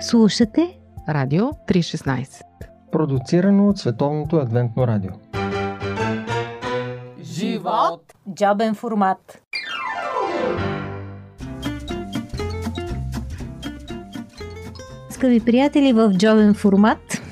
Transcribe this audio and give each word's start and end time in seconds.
Слушате 0.00 0.78
Радио 1.08 1.44
316 1.44 2.42
Продуцирано 2.92 3.68
от 3.68 3.78
Световното 3.78 4.36
адвентно 4.36 4.86
радио 4.86 5.10
Живот! 7.22 8.14
Джобен 8.34 8.74
формат 8.74 9.42
Скъпи 15.10 15.44
приятели 15.44 15.92
в 15.92 16.12
джобен 16.18 16.54
формат 16.54 17.22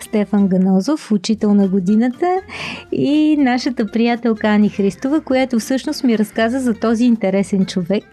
Стефан 0.00 0.48
Ганозов, 0.48 1.12
учител 1.12 1.54
на 1.54 1.68
годината 1.68 2.40
и 2.92 3.36
нашата 3.36 3.86
приятелка 3.86 4.48
Ани 4.48 4.68
Христова, 4.68 5.20
която 5.20 5.58
всъщност 5.58 6.04
ми 6.04 6.18
разказа 6.18 6.60
за 6.60 6.74
този 6.74 7.04
интересен 7.04 7.66
човек. 7.66 8.04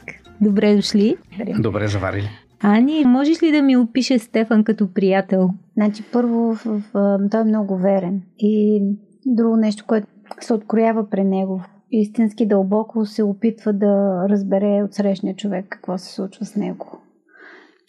Добре 0.41 0.75
дошли! 0.75 1.17
Добре 1.59 1.87
заварили. 1.87 2.29
Ани, 2.65 3.05
можеш 3.05 3.43
ли 3.43 3.51
да 3.51 3.61
ми 3.61 3.77
опише 3.77 4.19
Стефан 4.19 4.63
като 4.63 4.93
приятел? 4.93 5.49
Значи 5.77 6.03
първо 6.11 6.55
в, 6.55 6.81
в, 6.93 7.19
той 7.31 7.41
е 7.41 7.43
много 7.43 7.77
верен 7.77 8.21
и 8.39 8.81
друго 9.25 9.57
нещо, 9.57 9.85
което 9.87 10.07
се 10.39 10.53
откроява 10.53 11.09
при 11.09 11.23
него. 11.23 11.61
Истински 11.91 12.47
дълбоко 12.47 13.05
се 13.05 13.23
опитва 13.23 13.73
да 13.73 14.23
разбере 14.29 14.83
от 14.83 14.93
срещния 14.93 15.35
човек 15.35 15.65
какво 15.69 15.97
се 15.97 16.13
случва 16.13 16.45
с 16.45 16.55
него. 16.55 16.99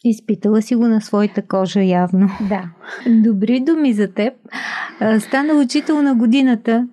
Изпитала 0.04 0.62
си 0.62 0.74
го 0.74 0.88
на 0.88 1.00
своята 1.00 1.42
кожа 1.42 1.82
явно. 1.82 2.28
Да. 2.48 2.70
Добри 3.10 3.60
думи 3.60 3.92
за 3.92 4.12
теб. 4.12 4.34
Стана 5.18 5.54
учител 5.54 6.02
на 6.02 6.14
годината. 6.14 6.88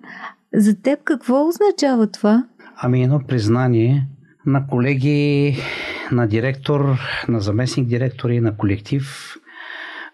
За 0.54 0.82
теб 0.82 1.00
какво 1.04 1.48
означава 1.48 2.06
това? 2.06 2.44
Ами 2.82 3.02
едно 3.02 3.20
признание 3.28 4.08
на 4.46 4.66
колеги, 4.66 5.56
на 6.12 6.26
директор, 6.26 6.98
на 7.28 7.40
заместник 7.40 7.88
директори, 7.88 8.40
на 8.40 8.56
колектив, 8.56 9.34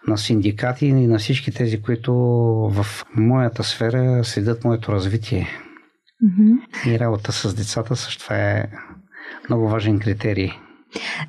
на 0.07 0.17
синдикати 0.17 0.85
и 0.85 1.07
на 1.07 1.19
всички 1.19 1.51
тези, 1.51 1.81
които 1.81 2.13
в 2.71 2.85
моята 3.15 3.63
сфера 3.63 4.23
следят 4.23 4.63
моето 4.63 4.91
развитие. 4.91 5.47
Мгм. 6.21 6.51
И 6.85 6.99
работа 6.99 7.31
с 7.31 7.55
децата 7.55 7.95
също 7.95 8.23
това 8.23 8.35
е 8.35 8.65
много 9.49 9.69
важен 9.69 9.99
критерий. 9.99 10.51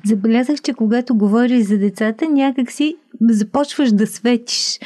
Забелязах, 0.05 0.61
че 0.61 0.73
когато 0.73 1.15
говориш 1.15 1.65
за 1.65 1.77
децата, 1.77 2.29
някак 2.29 2.71
си 2.71 2.95
започваш 3.21 3.91
да 3.91 4.07
светиш. 4.07 4.79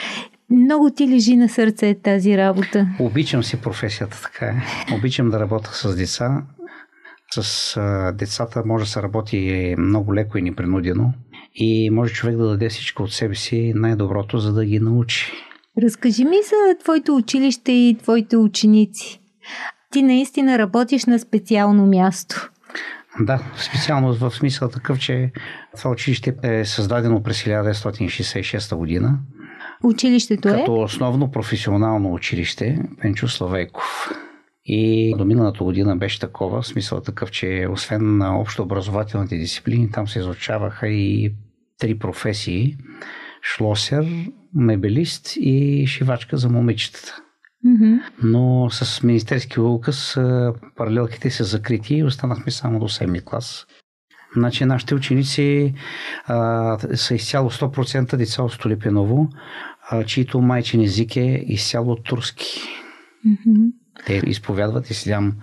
Много 0.50 0.90
ти 0.90 1.08
лежи 1.08 1.36
на 1.36 1.50
сърце 1.50 1.96
тази 2.04 2.38
работа. 2.38 2.88
Обичам 3.00 3.44
си 3.44 3.62
професията, 3.62 4.22
така 4.22 4.46
е. 4.46 4.56
Обичам 4.96 5.30
да 5.30 5.40
работя 5.40 5.70
с 5.74 5.96
деца. 5.96 6.44
С 7.42 7.78
а, 7.78 8.12
децата 8.12 8.64
може 8.66 8.86
да 8.86 8.90
се 8.92 9.02
работи 9.02 9.76
много 9.78 10.16
леко 10.16 10.38
и 10.38 10.42
непринудено. 10.42 11.14
И 11.56 11.90
може 11.90 12.14
човек 12.14 12.38
да 12.38 12.48
даде 12.48 12.70
всичко 12.70 13.04
от 13.04 13.12
себе 13.12 13.36
си 13.36 13.74
най-доброто, 13.76 14.38
за 14.40 14.54
да 14.54 14.66
ги 14.66 14.80
научи. 14.80 15.32
Разкажи 15.84 16.26
ми 16.26 16.36
за 16.44 16.78
твоето 16.84 17.16
училище 17.16 17.72
и 17.72 17.98
твоите 18.02 18.38
ученици. 18.38 19.22
Ти 19.92 20.02
наистина 20.04 20.58
работиш 20.58 21.06
на 21.06 21.20
специално 21.20 21.86
място. 21.86 22.50
Да, 23.20 23.40
специално 23.58 24.14
в 24.14 24.32
смисъл 24.32 24.70
такъв, 24.70 25.00
че 25.00 25.32
това 25.78 25.92
училище 25.92 26.36
е 26.44 26.66
създадено 26.66 27.24
през 27.24 27.44
1966 27.44 28.76
година, 28.76 29.20
Училището 29.84 30.48
е? 30.50 30.52
като 30.52 30.82
основно 30.82 31.32
професионално 31.32 32.14
училище 32.14 32.80
Пенчо 33.02 33.28
Славейков. 33.28 34.12
И 34.66 35.14
до 35.18 35.26
миналата 35.26 35.64
година 35.64 35.98
беше 35.98 36.20
такова, 36.20 36.62
в 36.62 36.68
смисъл 36.68 37.02
такъв, 37.02 37.32
че 37.32 37.68
освен 37.72 38.18
на 38.18 38.40
общообразователните 38.40 39.38
дисциплини, 39.38 39.92
там 39.92 40.08
се 40.08 40.20
изучаваха 40.20 40.88
и 40.88 41.34
три 41.80 42.00
професии 42.00 42.78
шлосер, 43.42 44.06
мебелист 44.56 45.34
и 45.36 45.86
шивачка 45.88 46.38
за 46.38 46.50
момичетата. 46.50 47.22
Но 48.24 48.70
с 48.70 49.04
министерски 49.04 49.60
указ 49.60 50.18
паралелките 50.76 51.30
са 51.30 51.44
закрити 51.44 51.96
и 51.96 52.04
останахме 52.04 52.52
само 52.52 52.80
до 52.80 52.90
7 52.90 53.24
клас. 53.24 53.66
Значи 54.36 54.66
нашите 54.66 54.96
ученици 54.96 55.74
а, 56.26 56.78
са 56.96 57.16
изцяло 57.16 57.52
100% 57.52 58.16
деца 58.16 58.44
от 58.44 58.52
Столипиново, 58.52 59.30
а, 59.90 60.04
чието 60.04 60.42
майчин 60.42 60.82
език 60.82 61.16
е 61.16 61.44
изцяло 61.48 61.96
турски. 61.96 62.62
Мгм. 63.26 63.66
Те 64.06 64.22
изповядват 64.26 64.90
ислям 64.90 65.34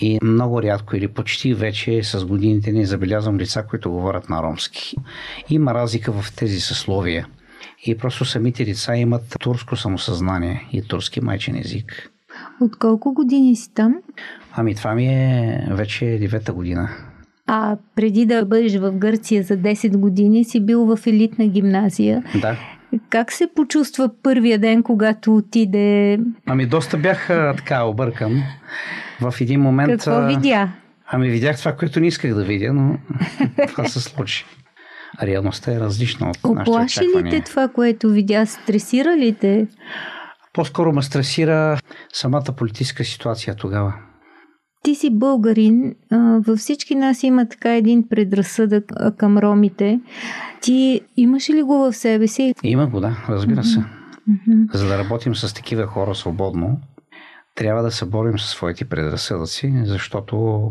и 0.00 0.18
много 0.22 0.62
рядко 0.62 0.96
или 0.96 1.08
почти 1.08 1.54
вече 1.54 2.02
с 2.02 2.24
годините 2.24 2.72
не 2.72 2.86
забелязвам 2.86 3.38
лица, 3.38 3.64
които 3.70 3.90
говорят 3.90 4.28
на 4.28 4.42
ромски. 4.42 4.96
Има 5.50 5.74
разлика 5.74 6.12
в 6.12 6.32
тези 6.36 6.60
съсловия. 6.60 7.26
И 7.86 7.98
просто 7.98 8.24
самите 8.24 8.64
деца 8.64 8.96
имат 8.96 9.36
турско 9.40 9.76
самосъзнание 9.76 10.68
и 10.72 10.82
турски 10.82 11.20
майчин 11.20 11.56
език. 11.56 12.10
От 12.60 12.78
колко 12.78 13.14
години 13.14 13.56
си 13.56 13.74
там? 13.74 13.94
Ами 14.52 14.74
това 14.74 14.94
ми 14.94 15.06
е 15.06 15.66
вече 15.70 16.18
девета 16.20 16.52
година. 16.52 16.88
А 17.46 17.76
преди 17.96 18.26
да 18.26 18.44
бъдеш 18.44 18.76
в 18.76 18.92
Гърция 18.92 19.42
за 19.42 19.56
10 19.56 19.96
години 19.96 20.44
си 20.44 20.60
бил 20.60 20.84
в 20.84 21.06
елитна 21.06 21.46
гимназия. 21.46 22.22
Да. 22.40 22.56
Как 23.10 23.32
се 23.32 23.48
почувства 23.56 24.10
първия 24.22 24.58
ден, 24.58 24.82
когато 24.82 25.36
отиде? 25.36 26.18
Ами 26.46 26.66
доста 26.66 26.96
бях 26.98 27.30
а, 27.30 27.54
така 27.56 27.84
объркан. 27.84 28.42
В 29.20 29.34
един 29.40 29.60
момент... 29.60 29.90
Какво 29.90 30.10
а, 30.10 30.26
видя? 30.26 30.68
Ами 31.06 31.28
видях 31.28 31.58
това, 31.58 31.72
което 31.72 32.00
не 32.00 32.06
исках 32.06 32.34
да 32.34 32.44
видя, 32.44 32.72
но 32.72 32.98
това 33.68 33.84
се 33.84 34.00
случи. 34.00 34.44
Реалността 35.22 35.72
е 35.72 35.80
различна 35.80 36.30
от 36.30 36.38
Оплаши 36.44 37.00
ли 37.00 37.30
те 37.30 37.40
това, 37.40 37.68
което 37.68 38.10
видя? 38.10 38.46
Стресира 38.46 39.16
ли 39.16 39.32
те? 39.32 39.66
По-скоро 40.52 40.92
ме 40.92 41.02
стресира 41.02 41.78
самата 42.12 42.52
политическа 42.56 43.04
ситуация 43.04 43.54
тогава. 43.54 43.94
Ти 44.82 44.94
си 44.94 45.10
българин, 45.10 45.94
във 46.46 46.58
всички 46.58 46.94
нас 46.94 47.22
има 47.22 47.48
така 47.48 47.74
един 47.74 48.08
предразсъдък 48.08 48.84
към 49.16 49.38
ромите. 49.38 50.00
Ти 50.62 51.00
имаш 51.16 51.50
ли 51.50 51.62
го 51.62 51.78
в 51.78 51.92
себе 51.92 52.26
си? 52.26 52.54
Има 52.62 52.86
го, 52.86 53.00
да, 53.00 53.16
разбира 53.28 53.64
се. 53.64 53.84
За 54.72 54.86
да 54.88 54.98
работим 54.98 55.34
с 55.34 55.54
такива 55.54 55.86
хора 55.86 56.14
свободно, 56.14 56.80
трябва 57.54 57.82
да 57.82 57.90
се 57.90 58.06
борим 58.06 58.38
със 58.38 58.50
своите 58.50 58.84
предразсъдъци, 58.84 59.82
защото 59.84 60.70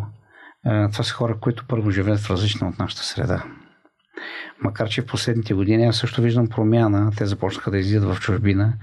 е, 0.66 0.90
това 0.92 1.04
са 1.04 1.14
хора, 1.14 1.38
които 1.42 1.66
първо 1.68 1.92
живеят 1.92 2.20
в 2.20 2.30
различна 2.30 2.68
от 2.68 2.80
нашата 2.80 3.04
среда. 3.04 3.44
Макар, 4.64 4.90
че 4.90 5.02
в 5.02 5.06
последните 5.06 5.54
години 5.54 5.86
аз 5.86 5.98
също 5.98 6.22
виждам 6.22 6.48
промяна. 6.48 7.12
Те 7.18 7.26
започнаха 7.26 7.72
да 7.72 7.78
излизат 7.78 8.16
в 8.16 8.20
чужбина 8.20 8.74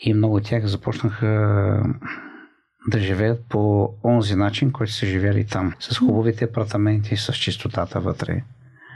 и 0.00 0.14
много 0.14 0.34
от 0.34 0.44
тях 0.44 0.66
започнаха 0.66 1.82
да 2.88 2.98
живеят 2.98 3.44
по 3.48 3.90
онзи 4.04 4.34
начин, 4.34 4.72
който 4.72 4.92
са 4.92 5.06
живели 5.06 5.44
там. 5.44 5.72
С 5.80 5.98
хубавите 5.98 6.44
апартаменти, 6.44 7.16
с 7.16 7.32
чистотата 7.32 8.00
вътре. 8.00 8.42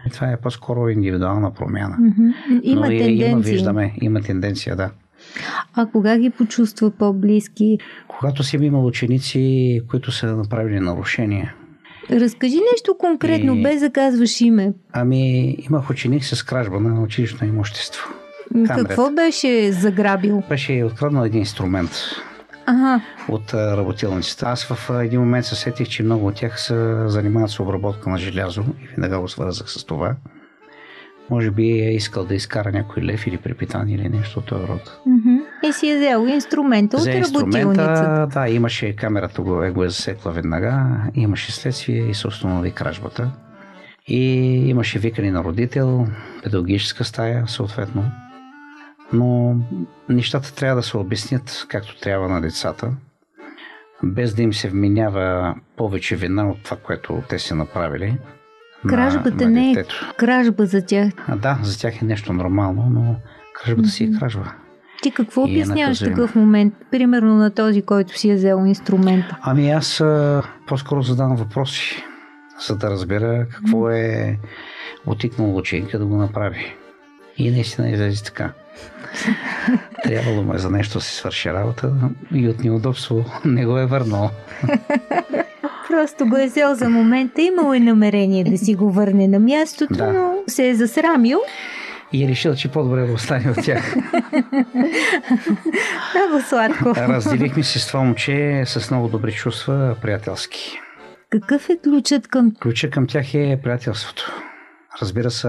И 0.06 0.10
това 0.10 0.26
е 0.26 0.36
по-скоро 0.36 0.88
индивидуална 0.88 1.54
промяна. 1.54 1.96
Мгм. 2.00 2.28
Има 2.62 2.80
Но 2.80 2.86
тенденции. 2.86 3.26
има, 3.26 3.40
виждаме, 3.40 3.94
има 4.00 4.20
тенденция, 4.20 4.76
да. 4.76 4.90
А 5.74 5.86
кога 5.86 6.18
ги 6.18 6.30
почувства 6.30 6.90
по-близки? 6.90 7.78
Когато 8.08 8.42
си 8.42 8.56
имал 8.56 8.86
ученици, 8.86 9.80
които 9.90 10.12
са 10.12 10.36
направили 10.36 10.80
нарушения, 10.80 11.54
Разкажи 12.10 12.54
нещо 12.72 12.96
конкретно, 12.98 13.54
И- 13.54 13.62
без 13.62 13.80
да 13.80 13.90
казваш 13.90 14.40
име. 14.40 14.72
ами 14.92 15.50
имах 15.60 15.90
ученик 15.90 16.24
с 16.24 16.42
кражба 16.42 16.80
на 16.80 17.02
училищно 17.02 17.46
имущество. 17.46 18.08
М, 18.54 18.66
Камерата. 18.66 18.88
Какво 18.88 19.10
беше 19.10 19.72
заграбил? 19.72 20.42
Беше 20.48 20.84
откраднал 20.84 21.24
един 21.24 21.40
инструмент 21.40 21.90
Ага, 22.70 23.00
от 23.28 23.54
а, 23.54 23.76
работилницата. 23.76 24.46
Аз 24.46 24.64
в 24.64 24.90
един 25.04 25.20
момент 25.20 25.44
се 25.44 25.54
сетих, 25.54 25.88
че 25.88 26.02
много 26.02 26.26
от 26.26 26.34
тях 26.34 26.60
се 26.60 27.08
занимават 27.08 27.50
с 27.50 27.60
обработка 27.60 28.10
на 28.10 28.18
желязо 28.18 28.64
и 28.82 28.86
веднага 28.86 29.20
го 29.20 29.28
свързах 29.28 29.70
с 29.70 29.84
това. 29.84 30.14
Може 31.30 31.50
би 31.50 31.62
е 31.62 31.94
искал 31.94 32.24
да 32.24 32.34
изкара 32.34 32.72
някой 32.72 33.02
лев 33.02 33.26
или 33.26 33.36
препитание 33.36 33.94
или 33.96 34.08
нещо 34.08 34.38
от 34.38 34.46
този 34.46 34.66
род. 34.66 35.00
мгм. 35.06 35.36
и 35.68 35.72
си 35.72 35.90
е 35.90 35.96
взел 35.96 36.26
инструмента 36.28 36.96
от 36.96 37.06
инструмента, 37.06 38.28
да, 38.32 38.48
имаше 38.48 38.96
камерата, 38.96 39.42
го 39.42 39.62
е, 39.62 39.70
го 39.70 39.84
е 39.84 39.88
засекла 39.88 40.32
веднага, 40.32 40.86
имаше 41.14 41.52
следствие 41.52 42.10
и 42.10 42.14
се 42.14 42.26
установи 42.26 42.72
кражбата. 42.72 43.30
И 44.08 44.22
имаше 44.68 44.98
викане 44.98 45.30
на 45.30 45.44
родител, 45.44 46.06
педагогическа 46.42 47.04
стая, 47.04 47.44
съответно. 47.46 48.10
Но 49.12 49.56
нещата 50.08 50.54
трябва 50.54 50.76
да 50.76 50.82
се 50.82 50.96
обяснят 50.96 51.66
както 51.68 52.00
трябва 52.00 52.28
на 52.28 52.40
децата, 52.40 52.92
без 54.02 54.34
да 54.34 54.42
им 54.42 54.52
се 54.52 54.68
вменява 54.68 55.54
повече 55.76 56.16
вина 56.16 56.50
от 56.50 56.62
това, 56.62 56.76
което 56.76 57.22
те 57.28 57.38
са 57.38 57.54
направили. 57.54 58.18
на- 58.84 58.90
Кражбата 58.90 59.44
на 59.44 59.50
не 59.50 59.72
е 59.72 59.84
кражба 60.16 60.66
за 60.66 60.86
тях. 60.86 61.12
А, 61.28 61.36
да, 61.36 61.58
за 61.62 61.78
тях 61.78 62.02
е 62.02 62.04
нещо 62.04 62.32
нормално, 62.32 62.86
но 62.90 63.16
кражбата 63.54 63.88
си 63.88 64.04
е 64.04 64.18
кражба. 64.18 64.52
Ти 65.02 65.10
какво 65.10 65.40
И 65.40 65.50
е 65.50 65.54
обясняваш 65.54 65.80
наказуемо. 66.00 66.16
такъв 66.16 66.34
момент? 66.34 66.74
Примерно 66.90 67.34
на 67.34 67.50
този, 67.50 67.82
който 67.82 68.18
си 68.18 68.30
е 68.30 68.34
взел 68.34 68.64
инструмента. 68.66 69.36
Ами 69.42 69.70
аз 69.70 70.00
а, 70.00 70.42
по-скоро 70.66 71.02
задавам 71.02 71.36
въпроси, 71.36 72.02
за 72.68 72.76
да 72.76 72.90
разбера 72.90 73.46
какво 73.48 73.90
е 73.90 74.38
отикнал 75.06 75.56
ученика 75.56 75.98
да 75.98 76.06
го 76.06 76.16
направи. 76.16 76.74
И 77.40 77.50
наистина 77.50 77.90
излезе 77.90 78.24
така. 78.24 78.52
Трябвало 80.04 80.42
му 80.42 80.54
е 80.54 80.58
за 80.58 80.70
нещо 80.70 80.98
да 80.98 81.04
си 81.04 81.14
свърши 81.14 81.52
работа 81.52 81.92
и 82.34 82.48
от 82.48 82.64
неудобство 82.64 83.24
не 83.44 83.66
го 83.66 83.78
е 83.78 83.86
върнал. 83.86 84.30
Просто 85.88 86.26
го 86.26 86.36
е 86.36 86.46
взел 86.46 86.74
за 86.74 86.88
момента. 86.88 87.42
Имало 87.42 87.74
е 87.74 87.80
намерение 87.80 88.44
да 88.44 88.58
си 88.58 88.74
го 88.74 88.92
върне 88.92 89.28
на 89.28 89.38
мястото, 89.38 89.94
Да. 89.94 90.12
но 90.12 90.34
се 90.46 90.68
е 90.68 90.74
засрамил. 90.74 91.38
И 92.12 92.24
е 92.24 92.28
решил, 92.28 92.54
че 92.54 92.68
по-добре 92.68 93.06
да 93.06 93.12
остане 93.12 93.50
от 93.50 93.64
тях. 93.64 93.96
Много 96.14 96.42
сладко. 96.48 96.94
Разделихме 96.96 97.62
се 97.62 97.78
с 97.78 97.86
това 97.86 98.00
момче 98.00 98.62
с 98.66 98.90
много 98.90 99.08
добри 99.08 99.32
чувства, 99.32 99.96
приятелски. 100.02 100.80
Какъв 101.30 101.68
е 101.68 101.78
ключът 101.84 102.28
към 102.28 102.54
Ключа 102.62 102.90
към 102.90 103.06
тях 103.06 103.34
е 103.34 103.60
приятелството. 103.62 104.32
Разбира 105.02 105.30
се, 105.30 105.48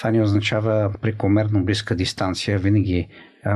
това 0.00 0.10
не 0.10 0.22
означава 0.22 0.92
прекомерно 1.00 1.64
близка 1.64 1.94
дистанция. 1.94 2.58
Винаги 2.58 3.08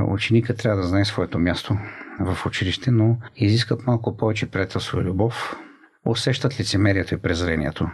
ученика 0.09 0.55
трябва 0.55 0.83
да 0.83 0.89
знае 0.89 1.05
своето 1.05 1.39
място 1.39 1.77
в 2.21 2.47
училище, 2.47 2.91
но 2.91 3.19
изискат 3.37 3.87
малко 3.87 4.17
повече 4.17 4.51
приятелство 4.51 5.01
и 5.01 5.05
любов. 5.05 5.57
Усещат 6.05 6.61
лицемерието 6.61 7.15
и 7.15 7.19
презрението. 7.19 7.89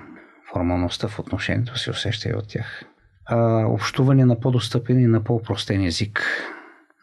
Формалността 0.53 1.09
в 1.09 1.19
отношението 1.19 1.79
се 1.79 1.91
усеща 1.91 2.29
и 2.31 2.35
от 2.35 2.49
тях. 2.49 2.83
А, 3.27 3.67
общуване 3.67 4.25
на 4.25 4.41
по-достъпен 4.41 5.01
и 5.01 5.07
на 5.07 5.25
по-простен 5.25 5.85
език. 5.85 6.23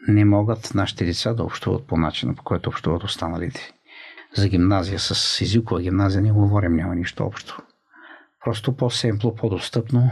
Не 0.08 0.26
могат 0.26 0.72
нашите 0.76 1.06
деца 1.06 1.34
да 1.34 1.44
общуват 1.44 1.88
по 1.88 1.98
начина, 1.98 2.36
по 2.36 2.44
който 2.44 2.70
общуват 2.70 3.04
останалите. 3.04 3.72
За 4.36 4.50
гимназия 4.50 5.00
с 5.00 5.42
езикова 5.42 5.82
гимназия 5.82 6.22
не 6.22 6.32
говорим, 6.32 6.76
няма 6.76 6.96
нищо 6.96 7.24
общо. 7.24 7.62
Просто 8.48 8.76
по-семпло, 8.76 9.36
по-достъпно, 9.36 10.12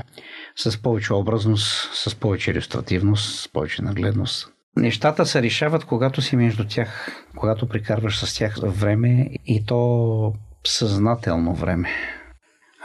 с 0.56 0.82
повече 0.82 1.14
образност, 1.14 1.94
с 1.94 2.16
повече 2.16 2.52
иллюстративност, 2.52 3.40
с 3.40 3.48
повече 3.48 3.82
нагледност. 3.82 4.48
Нещата 4.78 5.26
се 5.26 5.42
решават, 5.42 5.86
когато 5.86 6.22
си 6.22 6.36
между 6.36 6.66
тях, 6.68 7.12
когато 7.38 7.68
прикарваш 7.68 8.20
с 8.20 8.36
тях 8.36 8.58
време 8.64 9.30
и 9.46 9.66
то 9.66 10.34
съзнателно 10.68 11.54
време. 11.54 11.90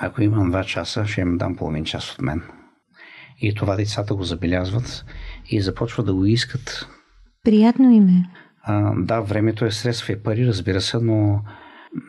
Ако 0.01 0.23
имам 0.23 0.51
два 0.51 0.65
часа, 0.65 1.07
ще 1.07 1.21
им 1.21 1.39
дам 1.39 1.57
половин 1.57 1.85
час 1.85 2.13
от 2.13 2.23
мен. 2.23 2.43
И 3.39 3.55
това 3.55 3.77
децата 3.77 4.15
го 4.15 4.23
забелязват 4.23 5.05
и 5.47 5.61
започват 5.61 6.07
да 6.07 6.15
го 6.15 6.27
искат. 6.27 6.89
приятно 7.45 7.91
име? 7.91 8.31
А, 8.63 8.93
да, 8.97 9.21
времето 9.21 9.65
е 9.65 9.71
средство 9.71 10.13
и 10.13 10.23
пари, 10.23 10.47
разбира 10.47 10.81
се, 10.81 10.99
но 10.99 11.43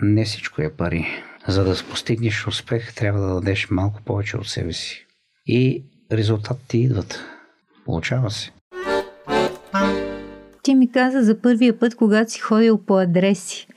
не 0.02 0.26
всичко 0.26 0.62
е 0.62 0.74
пари. 0.74 1.08
За 1.48 1.64
да 1.64 1.76
постигнеш 1.90 2.48
успех, 2.48 2.94
трябва 2.96 3.22
да 3.22 3.34
дадеш 3.34 3.70
малко 3.70 4.02
повече 4.06 4.38
от 4.38 4.48
себе 4.48 4.74
си. 4.74 5.06
И 5.48 5.84
резултатите 6.12 6.78
идват. 6.78 7.20
Получава 7.86 8.32
се. 8.32 8.52
Ти 10.64 10.76
ми 10.76 10.92
каза 10.92 11.24
за 11.24 11.42
първия 11.42 11.80
път, 11.80 11.96
когато 11.96 12.32
си 12.32 12.40
ходил 12.40 12.78
по 12.78 12.98
адреси. 12.98 13.68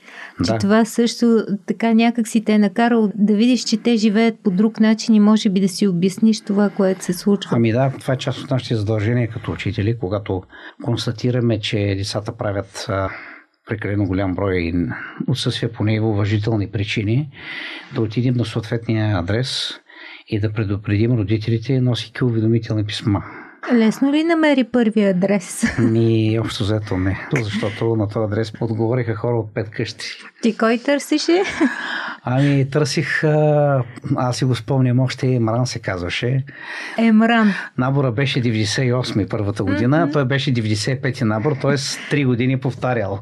Че 0.45 0.51
Да. 0.51 0.57
това 0.57 0.85
също 0.85 1.45
така 1.65 1.93
някак 1.93 2.27
си 2.27 2.43
те 2.43 2.53
е 2.53 2.57
накарал 2.59 3.11
да 3.15 3.35
видиш, 3.35 3.63
че 3.63 3.77
те 3.77 3.95
живеят 3.97 4.35
по 4.43 4.51
друг 4.51 4.79
начин 4.79 5.15
и 5.15 5.19
може 5.19 5.49
би 5.49 5.59
да 5.59 5.67
си 5.69 5.87
обясниш 5.87 6.41
това, 6.41 6.69
което 6.69 7.03
се 7.03 7.13
случва. 7.13 7.51
Ами 7.53 7.71
да, 7.71 7.93
това 7.99 8.13
е 8.13 8.17
част 8.17 8.39
от 8.39 8.49
нашите 8.49 8.75
задължения 8.75 9.29
като 9.29 9.51
учители, 9.51 9.99
когато 9.99 10.43
констатираме, 10.83 11.59
че 11.59 11.95
децата 11.97 12.37
правят 12.37 12.87
прекалено 13.65 14.05
голям 14.05 14.35
брой 14.35 14.57
и 14.57 14.73
отсъствие 15.27 15.71
по 15.71 15.83
неуважителни 15.83 16.71
причини, 16.71 17.29
да 17.95 18.01
отидем 18.01 18.33
на 18.33 18.45
съответния 18.45 19.17
адрес 19.17 19.79
и 20.27 20.39
да 20.39 20.53
предупредим 20.53 21.11
родителите, 21.11 21.81
носики 21.81 22.23
уведомителни 22.23 22.85
писма. 22.85 23.23
Лесно 23.73 24.13
ли 24.13 24.23
намери 24.23 24.63
първия 24.63 25.09
адрес? 25.09 25.63
Ми, 25.79 26.39
общо 26.39 26.63
взето 26.63 26.97
не. 26.97 27.27
Защото 27.43 27.95
на 27.95 28.07
този 28.07 28.23
адрес 28.23 28.53
отговориха 28.61 29.15
хора 29.15 29.35
от 29.35 29.53
пет 29.53 29.69
къщи. 29.69 30.05
Ти 30.41 30.57
кой 30.57 30.77
търсеше? 30.77 31.43
Ами, 32.23 32.69
търсих, 32.69 33.23
а, 33.23 33.83
аз 34.15 34.37
си 34.37 34.45
го 34.45 34.55
спомням, 34.55 34.99
още 34.99 35.39
Мран 35.39 35.67
се 35.67 35.79
казваше. 35.79 36.43
Емран. 36.97 37.53
Набора 37.77 38.11
беше 38.11 38.41
98 38.41 39.29
първата 39.29 39.63
година, 39.63 40.07
mm-hmm. 40.07 40.13
той 40.13 40.25
беше 40.25 40.53
95 40.53 41.21
набор, 41.21 41.55
т.е. 41.61 41.71
3 41.71 42.25
години 42.25 42.59
повтарял. 42.59 43.19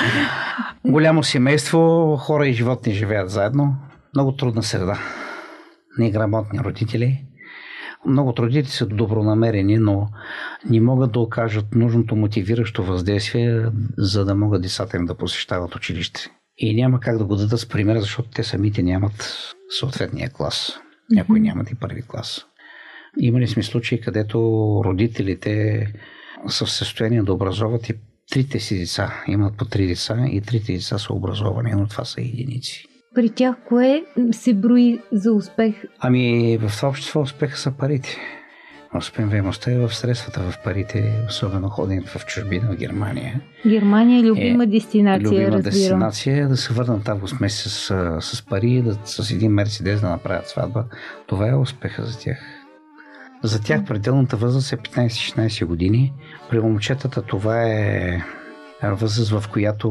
Голямо 0.84 1.22
семейство, 1.22 2.16
хора 2.20 2.48
и 2.48 2.52
животни 2.52 2.92
живеят 2.92 3.30
заедно. 3.30 3.76
Много 4.14 4.32
трудна 4.32 4.62
среда. 4.62 4.98
Неграмотни 5.98 6.58
родители. 6.58 7.24
Много 8.06 8.34
родители 8.38 8.70
са 8.70 8.86
добронамерени, 8.86 9.78
но 9.78 10.08
не 10.70 10.80
могат 10.80 11.12
да 11.12 11.20
окажат 11.20 11.74
нужното 11.74 12.16
мотивиращо 12.16 12.84
въздействие, 12.84 13.64
за 13.98 14.24
да 14.24 14.34
могат 14.34 14.62
децата 14.62 14.96
им 14.96 15.04
да 15.04 15.14
посещават 15.14 15.74
училище. 15.74 16.20
И 16.58 16.74
няма 16.74 17.00
как 17.00 17.18
да 17.18 17.24
го 17.24 17.36
дадат 17.36 17.60
с 17.60 17.68
пример, 17.68 17.98
защото 17.98 18.30
те 18.30 18.44
самите 18.44 18.82
нямат 18.82 19.54
съответния 19.78 20.30
клас. 20.30 20.78
Някои 21.10 21.40
нямат 21.40 21.70
и 21.70 21.74
първи 21.74 22.02
клас. 22.02 22.46
Имали 23.18 23.48
сме 23.48 23.62
случаи, 23.62 24.00
където 24.00 24.38
родителите 24.84 25.86
са 26.48 26.66
в 26.66 26.70
състояние 26.70 27.22
да 27.22 27.32
образоват 27.32 27.88
и 27.88 27.94
трите 28.30 28.60
си 28.60 28.78
деца. 28.78 29.22
Имат 29.26 29.56
по 29.56 29.64
три 29.64 29.86
деца 29.86 30.26
и 30.30 30.40
трите 30.40 30.72
деца 30.72 30.98
са 30.98 31.12
образовани, 31.12 31.72
но 31.72 31.86
това 31.86 32.04
са 32.04 32.20
единици. 32.20 32.89
При 33.14 33.30
тях 33.30 33.56
кое 33.68 34.02
се 34.32 34.54
брои 34.54 35.00
за 35.12 35.32
успех? 35.32 35.74
Ами 35.98 36.58
в 36.58 36.68
това 36.76 36.88
общество 36.88 37.20
успеха 37.20 37.56
са 37.56 37.70
парите. 37.70 38.16
Успеваемостта 38.98 39.70
е 39.72 39.78
в 39.78 39.94
средствата, 39.94 40.40
в 40.40 40.54
парите, 40.64 41.12
особено 41.28 41.68
ходенето 41.68 42.18
в 42.18 42.26
чужбина, 42.26 42.72
в 42.72 42.76
Германия. 42.76 43.40
Германия 43.66 44.20
е 44.20 44.22
любима 44.22 44.64
Е, 44.64 44.66
дестинация, 44.66 45.28
Любима 45.30 45.46
разбирам. 45.46 45.62
дестинация 45.62 46.48
да 46.48 46.56
се 46.56 46.72
върнат 46.72 47.08
август 47.08 47.40
месец 47.40 47.72
с, 47.72 48.16
с 48.20 48.46
пари, 48.46 48.82
да, 48.82 48.96
с 49.04 49.30
един 49.30 49.52
Мерцедес 49.52 50.00
да 50.00 50.08
направят 50.08 50.48
сватба. 50.48 50.84
Това 51.26 51.48
е 51.48 51.54
успеха 51.54 52.04
за 52.04 52.18
тях. 52.18 52.38
За 53.42 53.62
тях 53.62 53.84
пределната 53.84 54.36
възраст 54.36 54.72
е 54.72 54.76
15-16 54.76 55.64
години. 55.64 56.12
При 56.50 56.60
момчетата 56.60 57.22
това 57.22 57.62
е 57.62 58.22
възраст, 58.82 59.30
в 59.30 59.48
която 59.48 59.88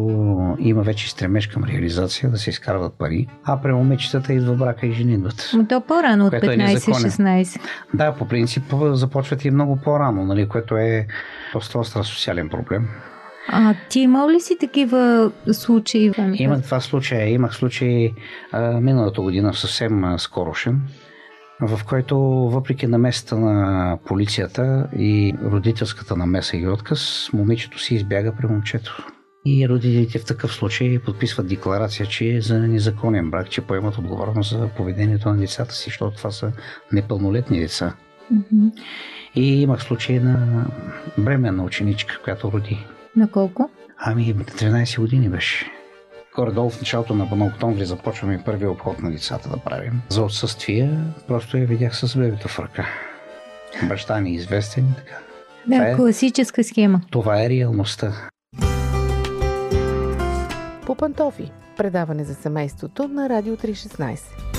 има 0.59 0.81
вече 0.81 1.09
стремеж 1.09 1.47
към 1.47 1.63
реализация, 1.63 2.29
да 2.29 2.37
се 2.37 2.49
изкарват 2.49 2.93
пари, 2.93 3.27
а 3.43 3.61
при 3.61 3.73
момичетата 3.73 4.33
идва 4.33 4.55
брака 4.55 4.87
и 4.87 4.91
женитбата. 4.91 5.43
Но 5.53 5.67
то 5.67 5.81
по-рано 5.81 6.25
от 6.25 6.29
Което 6.29 6.51
е 6.51 6.57
незаконен. 6.57 7.11
15-16. 7.11 7.59
Да, 7.93 8.15
по 8.15 8.27
принцип 8.27 8.63
започват 8.91 9.45
и 9.45 9.51
много 9.51 9.79
по-рано, 9.83 10.25
нали, 10.25 10.47
което 10.47 10.77
е 10.77 11.07
доста 11.53 11.79
остра 11.79 12.03
социален 12.03 12.49
проблем. 12.49 12.87
А 13.51 13.75
ти 13.89 13.99
имал 13.99 14.29
ли 14.29 14.39
си 14.39 14.57
такива 14.59 15.31
случаи? 15.51 16.11
Имах 16.33 16.59
два 16.59 16.79
случая. 16.79 17.29
Имах 17.29 17.55
случай 17.55 18.13
а, 18.51 18.61
миналата 18.71 19.21
година 19.21 19.53
съвсем 19.53 20.03
а, 20.03 20.19
скорошен, 20.19 20.81
в 21.61 21.79
който 21.85 22.19
въпреки 22.49 22.87
намесата 22.87 23.37
на 23.37 23.97
полицията 24.05 24.87
и 24.97 25.35
родителската 25.43 26.15
намеса 26.15 26.57
и 26.57 26.67
отказ, 26.67 27.29
момичето 27.33 27.79
си 27.79 27.95
избяга 27.95 28.33
при 28.37 28.47
момчето. 28.47 29.07
И 29.45 29.69
родителите 29.69 30.19
в 30.19 30.25
такъв 30.25 30.53
случай 30.53 30.99
подписват 30.99 31.47
декларация, 31.47 32.05
че 32.05 32.35
е 32.35 32.41
за 32.41 32.59
незаконен 32.59 33.31
брак, 33.31 33.49
че 33.49 33.61
поемат 33.61 33.97
отговорност 33.97 34.49
за 34.49 34.67
поведението 34.77 35.29
на 35.29 35.37
децата 35.37 35.73
си, 35.73 35.83
защото 35.89 36.17
това 36.17 36.31
са 36.31 36.51
непълнолетни 36.91 37.59
деца. 37.59 37.95
И 39.35 39.61
имах 39.61 39.83
случай 39.83 40.19
на 40.19 40.65
бременна 41.17 41.63
ученичка, 41.63 42.19
която 42.23 42.51
роди. 42.51 42.85
На 43.15 43.31
колко? 43.31 43.69
Ами, 43.97 44.35
13 44.35 44.99
години 44.99 45.29
беше. 45.29 45.78
Горе-долу 46.39 46.69
в 46.69 46.81
началото 46.81 47.15
на 47.15 47.25
на 47.35 47.45
октомври 47.45 47.85
започваме 47.85 48.41
първия 48.45 48.71
обход 48.71 48.99
на 48.99 49.11
децата 49.11 49.49
да 49.49 49.57
правим. 49.57 50.01
За 50.09 50.23
отсъствие 50.23 50.91
просто 51.27 51.57
я 51.57 51.65
видях 51.65 51.95
с 51.95 52.17
бебето 52.17 52.47
в 52.47 52.59
ръка. 52.59 52.85
Баща 53.83 54.21
ми 54.21 54.29
е 54.29 54.33
известен 54.33 54.85
и 54.91 54.95
така. 54.95 55.17
Това 55.63 55.77
Да, 55.77 55.89
е- 55.89 55.95
класическа 55.95 56.63
схема. 56.63 57.01
Това 57.11 57.43
е 57.43 57.49
реалността. 57.49 58.29
По 60.85 60.95
пантофи. 60.95 61.51
Предаване 61.77 62.23
за 62.23 62.35
семейството 62.35 63.07
на 63.07 63.29
Радио 63.29 63.57
316. 63.57 64.58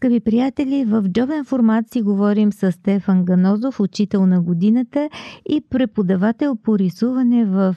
Скъпи 0.00 0.20
приятели, 0.20 0.84
в 0.84 1.04
джобен 1.08 1.44
формат 1.44 1.90
си 1.90 2.02
говорим 2.02 2.52
с 2.52 2.72
Стефан 2.72 3.24
Ганозов, 3.24 3.80
учител 3.80 4.26
на 4.26 4.42
годината 4.42 5.10
и 5.48 5.60
преподавател 5.70 6.56
по 6.56 6.78
рисуване 6.78 7.44
в 7.44 7.76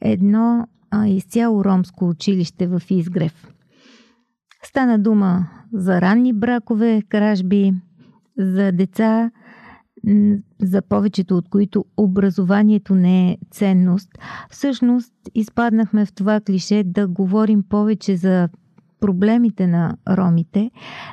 едно 0.00 0.66
а, 0.90 1.06
изцяло 1.06 1.64
ромско 1.64 2.08
училище 2.08 2.66
в 2.66 2.82
Изгрев. 2.90 3.52
Стана 4.62 4.98
дума 4.98 5.46
за 5.72 6.00
ранни 6.00 6.32
бракове, 6.32 7.02
кражби, 7.08 7.72
за 8.38 8.72
деца, 8.72 9.30
за 10.62 10.82
повечето 10.82 11.36
от 11.36 11.48
които 11.48 11.84
образованието 11.96 12.94
не 12.94 13.30
е 13.30 13.38
ценност. 13.50 14.08
Всъщност 14.50 15.12
изпаднахме 15.34 16.06
в 16.06 16.12
това 16.12 16.40
клише 16.40 16.82
да 16.84 17.08
говорим 17.08 17.62
повече 17.62 18.16
за 18.16 18.48
проблемите 19.04 19.66
на 19.66 19.96
ромите, 20.08 20.70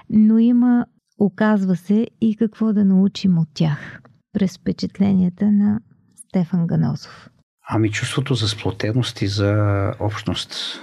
но 0.10 0.38
има 0.38 0.86
оказва 1.20 1.76
се 1.76 2.08
и 2.22 2.36
какво 2.36 2.74
да 2.74 2.86
научим 2.86 3.38
от 3.38 3.48
тях 3.54 4.02
през 4.34 4.58
впечатленията 4.58 5.52
на 5.52 5.80
Стефан 6.16 6.68
Ганозов. 6.68 7.30
Ами 7.70 7.92
чувството 7.92 8.34
за 8.34 8.48
сплотеност 8.48 9.22
и 9.22 9.28
за 9.28 9.94
общност. 10.00 10.80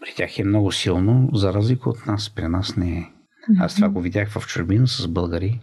При 0.00 0.14
тях 0.16 0.38
е 0.38 0.44
много 0.44 0.72
силно, 0.72 1.28
за 1.34 1.52
разлика 1.52 1.90
от 1.90 2.06
нас. 2.06 2.30
При 2.30 2.48
нас 2.48 2.76
не 2.76 2.90
е. 2.90 3.08
Аз 3.60 3.74
това 3.74 3.88
го 3.88 4.00
видях 4.00 4.30
в 4.30 4.46
чужбина 4.46 4.86
с 4.86 5.08
българи. 5.08 5.60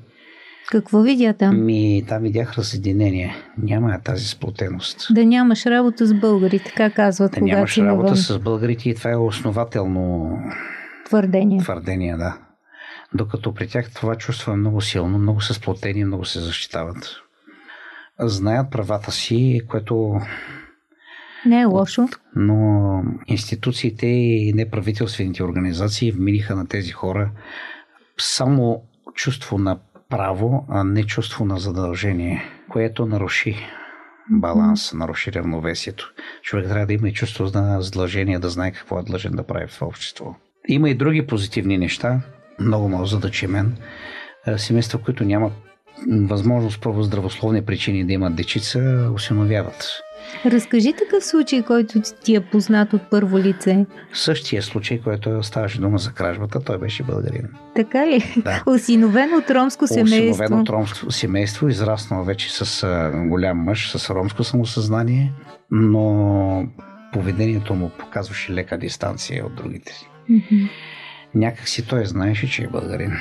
Какво 0.71 1.01
видя 1.01 1.33
там? 1.33 1.65
Ми, 1.65 2.03
там 2.07 2.23
видях 2.23 2.57
разединение. 2.57 3.35
Няма 3.57 3.99
тази 4.03 4.25
сплотеност. 4.25 5.07
Да 5.11 5.25
нямаш 5.25 5.65
работа 5.65 6.05
с 6.05 6.13
българи, 6.13 6.59
така 6.59 6.89
казват, 6.89 7.31
Да 7.31 7.41
нямаш 7.41 7.77
работа 7.77 8.03
навън. 8.03 8.15
с 8.17 8.39
българите 8.39 8.89
и 8.89 8.95
това 8.95 9.11
е 9.11 9.15
основателно 9.15 10.37
Твърдение. 11.09 11.59
твърдение, 11.59 12.17
да. 12.17 12.37
Докато 13.13 13.53
при 13.53 13.67
тях 13.67 13.93
това 13.93 14.15
чувство 14.15 14.51
е 14.51 14.55
много 14.55 14.81
силно, 14.81 15.17
много 15.17 15.41
са 15.41 15.53
сплотени, 15.53 16.05
много 16.05 16.25
се 16.25 16.39
защитават. 16.39 17.15
Знаят 18.19 18.71
правата 18.71 19.11
си, 19.11 19.61
което 19.69 20.19
Не 21.45 21.61
е 21.61 21.65
лошо. 21.65 22.07
но 22.35 23.03
институциите 23.27 24.07
и 24.07 24.53
неправителствените 24.55 25.43
организации 25.43 26.11
вмениха 26.11 26.55
на 26.55 26.67
тези 26.67 26.91
хора 26.91 27.31
само 28.17 28.83
чувство 29.15 29.57
на 29.57 29.79
право, 30.09 30.65
а 30.69 30.83
не 30.83 31.03
чувство 31.03 31.45
на 31.45 31.59
задължение, 31.59 32.43
което 32.69 33.05
наруши 33.05 33.55
баланс, 34.29 34.93
наруши 34.93 35.33
равновесието. 35.33 36.13
Човек 36.41 36.67
трябва 36.67 36.85
да 36.85 36.93
има 36.93 37.09
и 37.09 37.13
чувство 37.13 37.51
на 37.53 37.81
задължение, 37.81 38.39
да 38.39 38.49
знае 38.49 38.71
какво 38.71 38.99
е 38.99 39.03
длъжен 39.03 39.31
да 39.31 39.43
прави 39.43 39.67
в 39.67 39.81
общество. 39.81 40.35
Има 40.67 40.89
и 40.89 40.95
други 40.95 41.27
позитивни 41.27 41.77
неща, 41.77 42.21
много 42.59 42.87
много 42.87 43.05
задачемен. 43.05 43.77
Е, 44.47 44.57
Семейства, 44.57 44.99
които 44.99 45.23
нямат 45.23 45.53
възможност 46.07 46.81
по 46.81 47.03
здравословни 47.03 47.65
причини 47.65 48.05
да 48.05 48.13
имат 48.13 48.35
дечица, 48.35 49.09
осиновяват. 49.15 49.89
Разкажи 50.45 50.93
такъв 50.93 51.25
случай, 51.25 51.61
който 51.63 52.01
ти 52.23 52.35
е 52.35 52.41
познат 52.41 52.93
от 52.93 53.01
първо 53.11 53.39
лице. 53.39 53.85
Същия 54.13 54.61
случай, 54.61 55.01
който 55.01 55.43
ставаше 55.43 55.81
дума 55.81 55.97
за 55.97 56.11
кражбата, 56.11 56.59
той 56.59 56.77
беше 56.77 57.03
българин. 57.03 57.47
Така 57.75 58.07
ли? 58.07 58.41
Да. 58.43 58.63
Осиновен 58.73 59.33
от 59.33 59.51
ромско 59.51 59.87
семейство. 59.87 60.31
Осиновен 60.31 60.61
от 60.61 60.69
ромско 60.69 61.11
семейство, 61.11 61.67
израснал 61.69 62.23
вече 62.23 62.53
с 62.53 62.87
голям 63.27 63.57
мъж, 63.57 63.97
с 63.97 64.09
ромско 64.09 64.43
самосъзнание, 64.43 65.33
но 65.71 66.67
поведението 67.13 67.75
му 67.75 67.89
показваше 67.99 68.53
лека 68.53 68.77
дистанция 68.77 69.45
от 69.45 69.55
другите. 69.55 70.08
Мгм. 70.29 70.65
Някак 71.35 71.67
си 71.67 71.87
той 71.87 72.05
знаеше, 72.05 72.49
че 72.49 72.63
е 72.63 72.67
българин. 72.67 73.11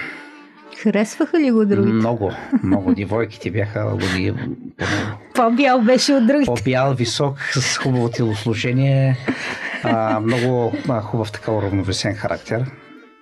Харесваха 0.83 1.41
ли 1.41 1.51
го 1.51 1.67
другите? 1.67 1.93
Много, 1.93 2.33
много 2.63 2.95
девойките 2.95 3.51
бяха 3.51 3.91
годи, 3.91 4.35
По-бял 5.35 5.81
беше 5.83 6.13
от 6.13 6.27
другите. 6.27 6.47
по-бял, 6.47 6.95
висок, 6.95 7.39
с 7.53 7.77
хубаво 7.79 8.09
телосложение, 8.11 9.17
а, 9.83 10.21
много 10.21 10.73
а, 10.89 11.01
хубав 11.01 11.33
така 11.33 11.53
уравновесен 11.53 12.15
характер. 12.15 12.65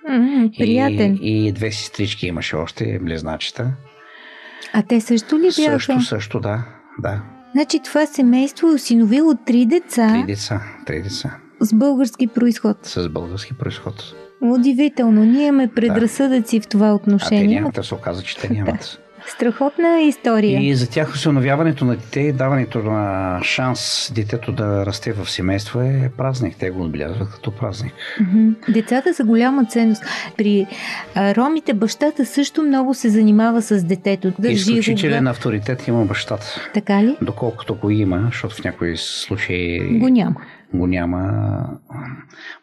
М, 0.09 0.49
Приятен. 0.57 1.17
И, 1.21 1.47
и 1.47 1.51
две 1.51 1.71
сестрички 1.71 2.27
имаше 2.27 2.55
още, 2.55 2.99
близначета. 3.01 3.71
А 4.73 4.81
те 4.81 5.01
също 5.01 5.39
ли 5.39 5.49
бяха? 5.57 5.79
Също, 5.79 6.01
също, 6.01 6.39
да. 6.39 6.63
Да, 6.99 7.21
Значи 7.51 7.79
това 7.83 8.05
семейство 8.05 8.67
е 8.67 8.73
осиновило 8.73 9.35
три 9.45 9.65
деца 9.65 10.09
три 10.13 10.23
деца. 10.33 10.61
Три 10.85 11.01
деца. 11.01 11.37
С 11.59 11.73
български 11.75 12.27
происход. 12.27 12.77
С 12.83 13.09
български 13.09 13.53
происход. 13.53 14.13
Удивително. 14.41 15.23
Ние 15.23 15.47
имаме 15.47 15.67
предразсъдъци 15.67 16.59
в 16.59 16.67
това 16.67 16.87
А 16.87 16.89
те 16.89 16.93
отношение. 16.95 17.55
нямат, 17.55 17.85
се 17.85 17.93
оказа, 17.95 18.23
че 18.23 18.37
те 18.37 18.49
нямат. 18.53 18.99
Страхотна 19.27 20.01
история. 20.01 20.61
И 20.61 20.75
за 20.75 20.89
тях 20.89 21.13
осиновяването 21.13 21.85
на 21.85 21.95
дете 21.95 22.19
и 22.19 22.31
даването 22.33 22.79
на 22.79 23.39
шанс 23.43 24.11
детето 24.15 24.51
да 24.51 24.85
расте 24.85 25.13
в 25.13 25.29
семейство 25.29 25.81
е 25.81 26.11
празник. 26.17 26.55
Те 26.57 26.69
го 26.69 26.81
отбелязват 26.81 27.29
като 27.31 27.51
празник. 27.51 27.93
Децата 28.69 29.13
са 29.13 29.23
голяма 29.23 29.65
ценност. 29.65 30.03
При 30.37 30.67
а, 31.15 31.35
ромите 31.35 31.73
бащата 31.73 32.25
също 32.25 32.63
много 32.63 32.93
се 32.93 33.09
занимава 33.09 33.61
с 33.61 33.83
детето. 33.83 34.31
Държи 34.39 34.55
Изключителен 34.55 35.23
го. 35.23 35.29
авторитет 35.29 35.87
има 35.87 36.05
бащата. 36.05 36.45
Така 36.73 37.03
ли? 37.03 37.17
Доколкото 37.21 37.75
го 37.75 37.89
има, 37.89 38.21
защото 38.25 38.55
в 38.55 38.63
някои 38.63 38.97
случаи 38.97 39.97
Го 39.99 40.07
няма. 40.09 40.35
Го 40.73 40.87
няма 40.87 41.63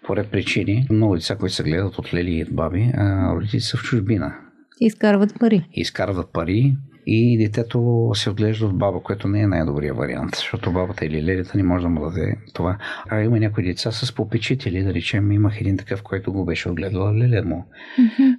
по 0.07 0.17
ред 0.17 0.31
причини. 0.31 0.87
Много 0.91 1.15
деца, 1.15 1.37
които 1.37 1.55
се 1.55 1.63
гледат 1.63 1.99
от 1.99 2.15
лели 2.15 2.31
и 2.31 2.43
от 2.43 2.55
баби, 2.55 2.91
а 2.95 3.35
родителите 3.35 3.67
са 3.67 3.77
в 3.77 3.83
чужбина. 3.83 4.35
Изкарват 4.81 5.39
пари. 5.41 5.69
изкарват 5.73 6.33
пари 6.33 6.77
и 7.07 7.39
детето 7.39 8.11
се 8.15 8.31
отглежда 8.31 8.67
от 8.67 8.79
баба, 8.79 9.01
което 9.01 9.29
не 9.29 9.41
е 9.41 9.47
най-добрия 9.47 9.95
вариант, 9.95 10.35
защото 10.37 10.73
бабата 10.73 11.07
или 11.07 11.23
лелята 11.23 11.57
не 11.57 11.63
може 11.63 11.83
да 11.83 11.89
му 11.89 12.01
даде 12.01 12.37
това. 12.55 12.79
А 13.11 13.21
има 13.21 13.39
някои 13.41 13.65
деца 13.65 13.91
с 13.91 14.15
попечители, 14.15 14.83
да 14.83 14.95
речем, 14.95 15.33
имах 15.33 15.61
един 15.61 15.77
такъв, 15.77 16.03
който 16.03 16.33
го 16.33 16.45
беше 16.45 16.69
отгледала 16.69 17.15
леля 17.15 17.43
му, 17.45 17.65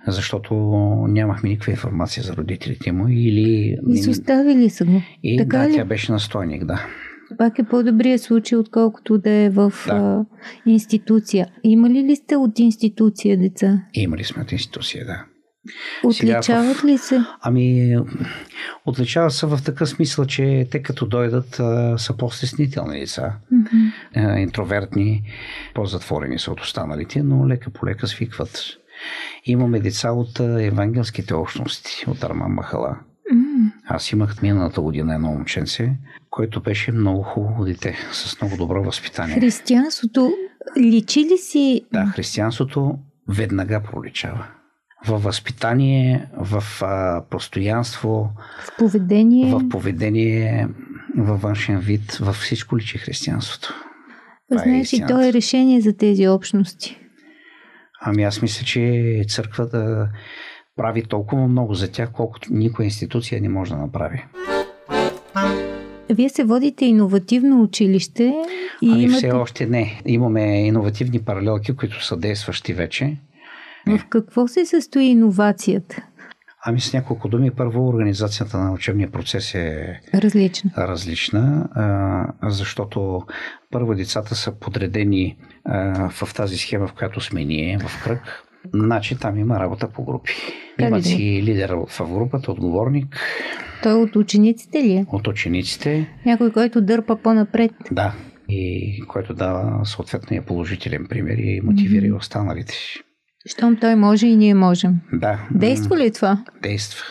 защото 0.07 0.53
нямахме 1.07 1.49
никаква 1.49 1.71
информация 1.71 2.23
за 2.23 2.35
родителите 2.35 2.91
му 2.91 3.07
или... 3.07 3.77
Изоставили 3.89 4.69
са 4.69 4.85
го. 4.85 5.01
И 5.23 5.37
така 5.37 5.57
да, 5.57 5.69
ли? 5.69 5.73
тя 5.73 5.85
беше 5.85 6.11
настойник, 6.11 6.65
да. 6.65 6.85
Пак 7.37 7.59
е 7.59 7.63
по-добрият 7.63 8.21
случай, 8.21 8.57
отколкото 8.57 9.17
да 9.17 9.29
е 9.29 9.49
в 9.49 9.73
Да. 9.87 9.93
а, 9.93 10.25
институция. 10.65 11.47
Имали 11.63 12.03
ли 12.03 12.15
сте 12.15 12.35
от 12.35 12.59
институция 12.59 13.37
деца? 13.37 13.81
Имали 13.93 14.23
сме 14.23 14.41
от 14.43 14.51
институция, 14.51 15.05
да. 15.05 15.25
Отличават 16.03 16.75
в- 16.75 16.83
ли 16.83 16.97
се? 16.97 17.19
Ами, 17.41 17.95
отличава 18.85 19.31
се 19.31 19.45
в 19.45 19.59
такъв 19.65 19.89
смисъл, 19.89 20.25
че 20.25 20.67
те 20.71 20.81
като 20.81 21.05
дойдат 21.05 21.59
а, 21.59 21.97
са 21.97 22.17
по-стеснителни 22.17 22.99
деца. 22.99 23.33
А, 24.15 24.39
интровертни, 24.39 25.23
по-затворени 25.73 26.39
са 26.39 26.51
от 26.51 26.61
останалите, 26.61 27.23
но 27.23 27.47
лека 27.47 27.69
по 27.69 27.85
лека 27.85 28.07
свикват. 28.07 28.59
Имаме 29.45 29.79
деца 29.79 30.11
от 30.11 30.39
евангелските 30.39 31.33
общности, 31.33 32.05
от 32.07 32.23
Арман 32.23 32.51
Махала. 32.51 32.97
Аз 33.95 34.11
имах 34.11 34.41
миналата 34.41 34.81
година 34.81 35.15
едно 35.15 35.27
момченце, 35.27 35.91
който 36.29 36.61
беше 36.61 36.91
много 36.91 37.23
хубаво 37.23 37.65
дете, 37.65 37.97
с 38.11 38.41
много 38.41 38.57
добро 38.57 38.83
възпитание. 38.83 39.35
Християнството 39.35 40.33
личи 40.77 41.19
ли 41.19 41.37
си 41.37 41.81
Да, 41.93 42.05
християнството 42.05 42.97
веднага 43.29 43.81
проличава. 43.91 44.47
В 45.07 45.17
възпитание, 45.17 46.27
в 46.37 46.63
а, 46.81 47.23
постоянство, 47.29 48.29
в 48.59 48.77
поведение? 48.77 49.51
в 49.53 49.69
поведение, 49.69 50.67
във 51.17 51.41
външен 51.41 51.79
вид, 51.79 52.11
във 52.13 52.35
всичко 52.35 52.77
личи 52.77 52.97
християнството. 52.97 53.73
това 54.51 54.61
е 54.61 54.65
Значи 54.65 54.81
истината. 54.81 55.13
то 55.13 55.21
е 55.21 55.33
решение 55.33 55.81
за 55.81 55.97
тези 55.97 56.27
общности. 56.27 56.99
Ами 58.01 58.23
аз 58.23 58.41
мисля, 58.41 58.65
че 58.65 59.23
църквата 59.29 60.09
прави 60.75 61.03
толкова 61.03 61.47
много 61.47 61.73
за 61.73 61.91
тях, 61.91 62.11
колкото 62.11 62.53
никоя 62.53 62.85
институция 62.85 63.41
не 63.41 63.49
може 63.49 63.71
да 63.71 63.77
направи. 63.77 64.25
Вие 66.09 66.29
се 66.29 66.43
водите 66.43 66.85
иновативно 66.85 67.61
училище 67.61 68.33
и 68.81 68.91
Ами 68.91 69.03
имате... 69.03 69.17
все 69.17 69.31
още 69.31 69.65
не. 69.65 70.01
Имаме 70.05 70.67
иновативни 70.67 71.19
паралелки, 71.19 71.75
които 71.75 72.05
са 72.05 72.17
действащи 72.17 72.73
вече. 72.73 73.17
В 73.87 74.05
какво 74.09 74.47
се 74.47 74.65
състои 74.65 75.05
иновацията? 75.05 76.03
Ами 76.67 76.81
с 76.81 76.93
няколко 76.93 77.27
думи, 77.27 77.51
първо 77.51 77.87
организацията 77.87 78.57
на 78.57 78.73
учебния 78.73 79.11
процес 79.11 79.55
е 79.55 79.99
Различна. 80.13 80.71
различна, 80.77 81.69
защото 82.43 83.21
първо 83.71 83.95
децата 83.95 84.35
са 84.35 84.59
подредени 84.59 85.37
в 86.21 86.33
тази 86.35 86.57
схема, 86.57 86.87
в 86.87 86.93
която 86.93 87.21
сме 87.21 87.45
ние, 87.45 87.77
в 87.77 88.03
кръг. 88.03 88.44
Значи 88.73 89.17
там 89.19 89.39
има 89.39 89.59
работа 89.59 89.87
по 89.87 90.03
групи. 90.05 90.31
Как 90.79 90.93
да? 90.93 91.03
си 91.03 91.43
лидер 91.43 91.69
в 91.69 92.13
групата, 92.13 92.51
отговорник 92.51 93.19
Той 93.83 93.93
от 93.93 94.15
учениците 94.15 94.83
ли 94.83 94.91
е? 94.91 95.05
от 95.11 95.27
учениците, 95.27 96.09
Някой, 96.25 96.51
който 96.51 96.81
дърпа 96.81 97.15
по-напред. 97.15 97.71
Да. 97.91 98.13
И 98.49 99.01
който 99.07 99.33
дава 99.33 99.85
съответния 99.85 100.45
положителен 100.45 101.05
пример 101.09 101.37
и 101.37 101.61
мотивира 101.63 102.05
и 102.05 102.11
останалите. 102.11 102.73
Щом 103.45 103.75
той 103.75 103.95
може 103.95 104.27
и 104.27 104.35
ние 104.35 104.53
можем. 104.53 104.93
Да. 105.13 105.47
Действа 105.51 105.97
ли 105.97 106.11
това? 106.11 106.43
Действа. 106.63 107.05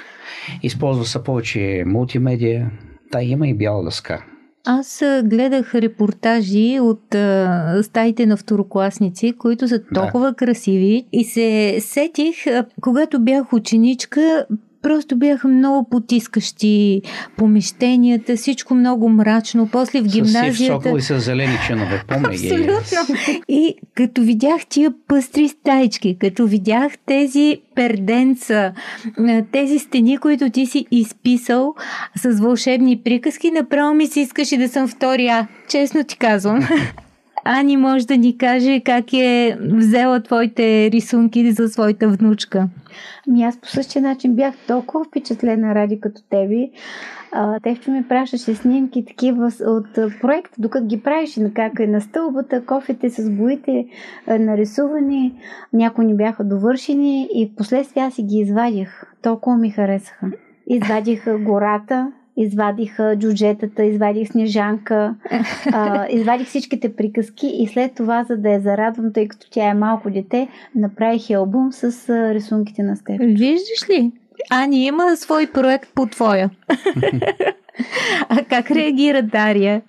Използва 0.62 1.04
се 1.04 1.24
повече 1.24 1.82
мултимедия. 1.86 2.70
Да, 3.12 3.22
има 3.22 3.48
и 3.48 3.54
бяла 3.54 3.84
дъска. 3.84 4.24
Аз 4.66 5.02
гледах 5.24 5.74
репортажи 5.74 6.78
от 6.80 7.14
а, 7.14 7.82
стаите 7.82 8.26
на 8.26 8.36
второкласници, 8.36 9.32
които 9.38 9.68
са 9.68 9.82
толкова 9.94 10.34
красиви 10.34 11.06
и 11.12 11.24
се 11.24 11.76
сетих, 11.80 12.46
а, 12.46 12.66
когато 12.80 13.20
бях 13.20 13.52
ученичка, 13.52 14.46
Просто 14.84 15.16
бяха 15.16 15.48
много 15.48 15.88
потискащи 15.90 17.02
помещенията, 17.36 18.36
всичко 18.36 18.74
много 18.74 19.08
мрачно. 19.08 19.68
После 19.72 20.00
в 20.00 20.04
гимназията... 20.04 20.92
С 20.92 20.98
и 20.98 21.02
с 21.02 21.20
зелени 21.20 21.58
чинове, 21.66 22.02
помня. 22.08 22.28
Абсолютно. 22.28 23.16
И 23.48 23.74
като 23.94 24.22
видях 24.22 24.66
тия 24.68 24.92
пъстри 25.08 25.48
стайчки, 25.48 26.16
като 26.20 26.46
видях 26.46 26.92
тези 27.06 27.60
перденца, 27.74 28.72
тези 29.52 29.78
стени, 29.78 30.18
които 30.18 30.50
ти 30.50 30.66
си 30.66 30.86
изписал 30.90 31.74
с 32.16 32.40
вълшебни 32.40 33.00
приказки, 33.04 33.50
направо 33.50 33.94
ми 33.94 34.06
се 34.06 34.20
искаше 34.20 34.56
да 34.56 34.68
съм 34.68 34.88
втория. 34.88 35.48
Честно 35.68 36.04
ти 36.04 36.16
казвам. 36.16 36.68
Ани 37.44 37.76
може 37.76 38.06
да 38.06 38.16
ни 38.16 38.38
каже 38.38 38.80
как 38.80 39.12
е 39.12 39.58
взела 39.60 40.22
твоите 40.22 40.90
рисунки 40.90 41.52
за 41.52 41.68
своята 41.68 42.08
внучка. 42.08 42.68
Ами 43.28 43.42
аз 43.42 43.60
по 43.60 43.68
същия 43.68 44.02
начин 44.02 44.34
бях 44.34 44.54
толкова 44.68 45.04
впечатлена 45.04 45.74
ради 45.74 46.00
като 46.00 46.22
теби. 46.30 46.70
Тевчо 47.62 47.90
ми 47.90 48.08
пращаше 48.08 48.54
снимки 48.54 49.04
такива 49.04 49.50
от 49.66 49.94
проекта, 50.20 50.54
докато 50.58 50.86
ги 50.86 51.02
правиш 51.02 51.36
на 51.36 51.52
как 51.52 51.80
е 51.80 51.86
на 51.86 52.00
стълбата, 52.00 52.66
кофете 52.66 53.10
с 53.10 53.30
боите 53.30 53.86
нарисувани, 54.28 55.34
някои 55.72 56.04
ни 56.04 56.16
бяха 56.16 56.44
довършени 56.44 57.28
и 57.34 57.46
в 57.46 57.56
последствие 57.56 58.02
аз 58.02 58.14
си 58.14 58.22
ги 58.22 58.36
извадих. 58.36 59.02
Толкова 59.22 59.56
ми 59.56 59.70
харесаха. 59.70 60.26
Извадих 60.66 61.38
гората, 61.38 62.12
извадих 62.36 62.96
джуджетата, 63.14 63.84
извадих 63.84 64.28
снежанка, 64.28 65.14
а, 65.72 66.06
извадих 66.10 66.48
всичките 66.48 66.96
приказки 66.96 67.46
и 67.46 67.66
след 67.66 67.94
това, 67.94 68.24
за 68.24 68.36
да 68.36 68.50
я 68.50 68.60
зарадвам, 68.60 69.12
тъй 69.12 69.28
като 69.28 69.46
тя 69.50 69.68
е 69.68 69.74
малко 69.74 70.10
дете, 70.10 70.48
направих 70.74 71.30
албум 71.30 71.72
с 71.72 72.08
а, 72.08 72.34
рисунките 72.34 72.82
на 72.82 72.96
Стеф. 72.96 73.16
Виждаш 73.20 73.90
ли? 73.90 74.12
Ани 74.50 74.86
има 74.86 75.16
свой 75.16 75.46
проект 75.46 75.94
по 75.94 76.06
твоя. 76.06 76.50
а 78.28 78.44
как 78.48 78.70
реагира 78.70 79.22
Дария? 79.22 79.82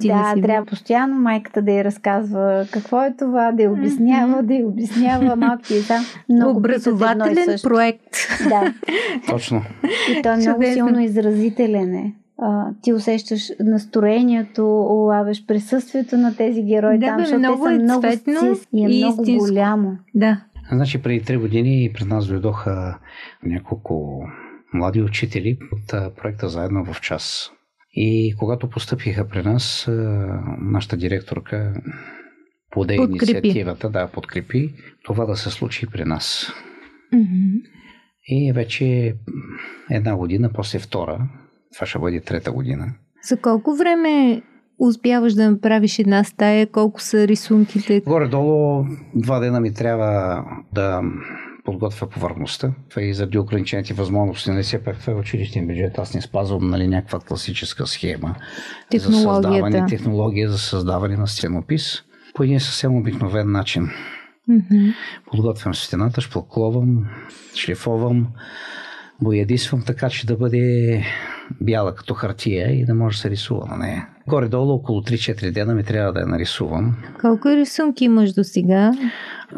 Ти 0.00 0.08
да, 0.08 0.34
трябва 0.42 0.66
постоянно 0.66 1.16
майката 1.16 1.62
да 1.62 1.72
я 1.72 1.84
разказва 1.84 2.66
какво 2.70 3.02
е 3.02 3.14
това, 3.18 3.52
да 3.52 3.62
я 3.62 3.70
обяснява, 3.70 4.42
да 4.42 4.54
я 4.54 4.66
обяснява 4.66 5.36
малки 5.36 5.74
деца. 5.74 6.00
Много 6.28 6.58
Образователен 6.58 7.58
проект. 7.62 8.16
Да. 8.48 8.74
Точно. 9.28 9.62
И 10.10 10.22
той 10.22 10.32
е 10.32 10.36
много 10.36 10.62
силно 10.62 11.00
изразителен 11.00 11.94
е. 11.94 12.14
А, 12.38 12.66
ти 12.82 12.92
усещаш 12.92 13.50
настроението, 13.60 14.66
улавяш 14.80 15.46
присъствието 15.46 16.16
на 16.16 16.36
тези 16.36 16.62
герои 16.62 16.98
да, 16.98 17.06
там, 17.06 17.16
бе, 17.16 17.22
защото 17.22 17.38
много 17.38 17.64
те 17.64 17.70
са 17.70 17.74
е 17.74 17.78
много 17.78 18.00
цветно 18.00 18.56
и 18.72 18.86
е 18.86 18.88
и 18.88 19.04
много 19.04 19.22
истинско. 19.22 19.46
голямо. 19.46 19.96
Да. 20.14 20.40
Значи 20.72 21.02
преди 21.02 21.24
три 21.24 21.36
години 21.36 21.90
пред 21.94 22.08
нас 22.08 22.28
дойдоха 22.28 22.98
няколко 23.42 24.22
млади 24.74 25.02
учители 25.02 25.58
от 25.72 26.16
проекта 26.16 26.48
Заедно 26.48 26.84
в 26.84 27.00
час. 27.00 27.52
И 27.96 28.34
когато 28.38 28.70
постъпиха 28.70 29.28
при 29.28 29.42
нас, 29.42 29.86
нашата 30.60 30.96
директорка 30.96 31.74
поде 32.70 32.96
Подкрепи. 32.96 33.32
инициативата, 33.32 33.90
да, 33.90 34.06
подкрепи 34.06 34.74
това 35.04 35.26
да 35.26 35.36
се 35.36 35.50
случи 35.50 35.86
при 35.86 36.04
нас. 36.04 36.52
Мгм. 37.12 37.56
И 38.28 38.52
вече 38.52 39.14
една 39.90 40.16
година, 40.16 40.50
после 40.54 40.78
втора, 40.78 41.28
това 41.74 41.86
ще 41.86 41.98
бъде 41.98 42.20
трета 42.20 42.52
година. 42.52 42.94
За 43.28 43.36
колко 43.36 43.76
време 43.76 44.42
успяваш 44.78 45.34
да 45.34 45.50
направиш 45.50 45.98
една 45.98 46.24
стая? 46.24 46.66
Колко 46.66 47.00
са 47.00 47.28
рисунките? 47.28 48.00
Горе-долу 48.00 48.84
два 49.14 49.38
дена 49.40 49.60
ми 49.60 49.74
трябва 49.74 50.44
да 50.72 51.02
подготвя 51.64 52.08
повърхността. 52.08 52.72
И 52.98 53.14
заради 53.14 53.38
ограничените 53.38 53.94
възможности. 53.94 54.50
Нали, 54.50 54.62
все 54.62 54.84
пак 54.84 54.98
това 54.98 55.12
е 55.12 55.16
училищен 55.16 55.66
бюджет. 55.66 55.98
Аз 55.98 56.14
не 56.14 56.20
спазвам 56.20 56.70
нали, 56.70 56.88
някаква 56.88 57.20
класическа 57.20 57.86
схема 57.86 58.34
за 58.94 59.12
създаване, 59.12 59.86
технология 59.88 60.50
за 60.50 60.58
създаване 60.58 61.16
на 61.16 61.26
стенопис 61.26 62.02
по 62.34 62.42
един 62.42 62.60
съвсем 62.60 62.96
обикновен 62.96 63.52
начин. 63.52 63.90
Мгм. 64.48 64.90
Подготвям 65.30 65.74
стената, 65.74 66.20
шпакловам, 66.20 67.04
шлифовам, 67.54 68.26
боядисвам 69.22 69.82
така, 69.86 70.10
че 70.10 70.26
да 70.26 70.36
бъде 70.36 71.02
бяла 71.60 71.94
като 71.94 72.14
хартия 72.14 72.70
и 72.80 72.84
да 72.84 72.94
може 72.94 73.16
да 73.16 73.20
се 73.20 73.30
рисува 73.30 73.66
на 73.66 73.76
нея. 73.76 74.08
Горе-долу 74.28 74.72
около 74.72 75.00
3-4 75.00 75.50
дена 75.50 75.74
ми 75.74 75.84
трябва 75.84 76.12
да 76.12 76.20
я 76.20 76.26
нарисувам. 76.26 76.96
Колко 77.20 77.48
рисунки 77.48 78.04
имаш 78.04 78.32
до 78.32 78.44
сега? 78.44 78.92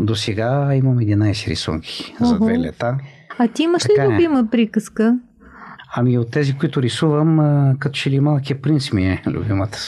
До 0.01 0.17
сега 0.17 0.75
имам 0.75 0.99
11 0.99 1.49
рисунки 1.49 2.15
за 2.21 2.35
Ого. 2.35 2.45
две 2.45 2.59
лета. 2.59 2.99
А 3.39 3.49
ти 3.49 3.63
имаш 3.63 3.83
Така 3.83 4.03
ли 4.03 4.13
е. 4.13 4.15
любима 4.15 4.49
приказка? 4.51 5.19
Ами 5.97 6.19
от 6.19 6.31
тези, 6.31 6.57
които 6.57 6.83
рисувам, 6.83 7.39
като 7.79 7.95
че 7.95 8.11
ли 8.11 8.21
малкият 8.21 8.63
принц 8.63 8.93
ми 8.93 9.07
е 9.07 9.23
любимата. 9.27 9.79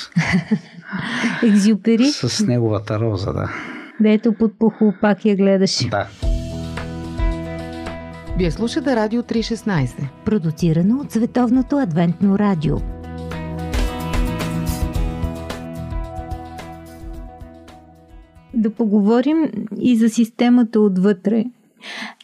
Екзюпери? 1.42 2.04
С 2.04 2.46
неговата 2.46 3.00
роза, 3.00 3.32
да. 3.32 3.50
Дето 4.00 4.32
под 4.32 4.58
похлопак 4.58 5.24
я 5.24 5.36
гледаш. 5.36 5.88
Да. 5.88 6.06
Вие 8.38 8.50
слушате 8.50 8.96
Радио 8.96 9.22
316. 9.22 9.90
Продуцирано 10.24 11.00
от 11.00 11.12
Световното 11.12 11.78
адвентно 11.78 12.38
радио. 12.38 12.76
Да 18.58 18.70
поговорим 18.70 19.36
и 19.80 19.96
за 19.96 20.08
системата 20.08 20.80
отвътре. 20.80 21.44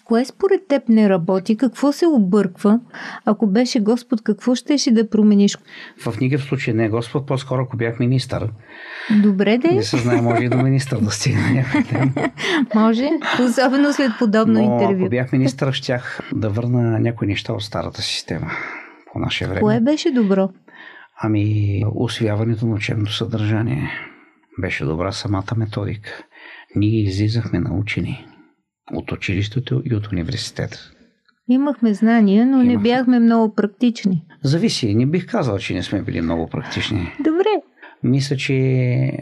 Кое 0.05 0.25
според 0.25 0.69
теб 0.69 0.89
не 0.89 1.09
работи? 1.09 1.57
Какво 1.57 1.93
се 1.93 2.07
обърква? 2.07 2.81
Ако 3.25 3.47
беше 3.47 3.81
Господ, 3.81 4.23
какво 4.23 4.55
щеше 4.55 4.91
да 4.91 5.11
промениш? 5.11 5.59
В 5.99 6.21
никакъв 6.21 6.47
случай 6.47 6.75
не 6.75 6.85
е 6.85 6.89
Господ, 6.89 7.27
по-скоро 7.27 7.63
ако 7.63 7.77
бях 7.77 7.99
министър. 7.99 8.49
Добре 9.23 9.59
де, 9.59 9.75
Не 9.75 9.83
се 9.83 9.97
знае, 9.97 10.23
може 10.23 10.45
и 10.45 10.49
до 10.49 10.59
министър 10.59 11.01
да 11.01 11.11
стигне 11.11 11.67
може. 12.75 13.11
Особено 13.41 13.93
след 13.93 14.13
подобно 14.19 14.55
Но 14.55 14.73
интервю. 14.75 15.03
ако 15.03 15.11
бях 15.11 15.33
министър, 15.33 15.73
щях 15.73 16.21
да 16.35 16.51
върна 16.51 16.99
някои 17.01 17.29
неща 17.29 17.53
от 17.53 17.63
старата 17.63 18.03
система 18.03 18.51
по 19.13 19.19
наше 19.19 19.47
време. 19.47 19.61
Кое 19.61 19.81
беше 19.81 20.11
добро? 20.11 20.49
Ами, 21.23 21.83
освояването 21.95 22.67
на 22.67 22.75
учебното 22.75 23.13
съдържание. 23.13 23.91
Беше 24.61 24.85
добра 24.85 25.13
самата 25.13 25.53
методика. 25.57 26.25
Ние 26.77 27.03
излизахме 27.03 27.59
научени 27.61 28.27
от 28.93 29.13
училището 29.13 29.83
и 29.85 29.95
от 29.95 30.07
университета. 30.13 30.79
Имахме 31.49 31.95
знания, 31.95 32.47
но 32.47 32.57
не 32.57 32.73
Имахме. 32.73 32.83
бяхме 32.83 33.19
много 33.19 33.55
практични. 33.55 34.23
Зависи. 34.43 34.95
Не 34.95 35.07
бих 35.07 35.27
казал, 35.27 35.59
че 35.59 35.75
не 35.75 35.83
сме 35.83 36.03
били 36.03 36.21
много 36.21 36.49
практични. 36.49 37.13
Добре. 37.25 37.63
Мисля, 38.03 38.37
че 38.37 39.13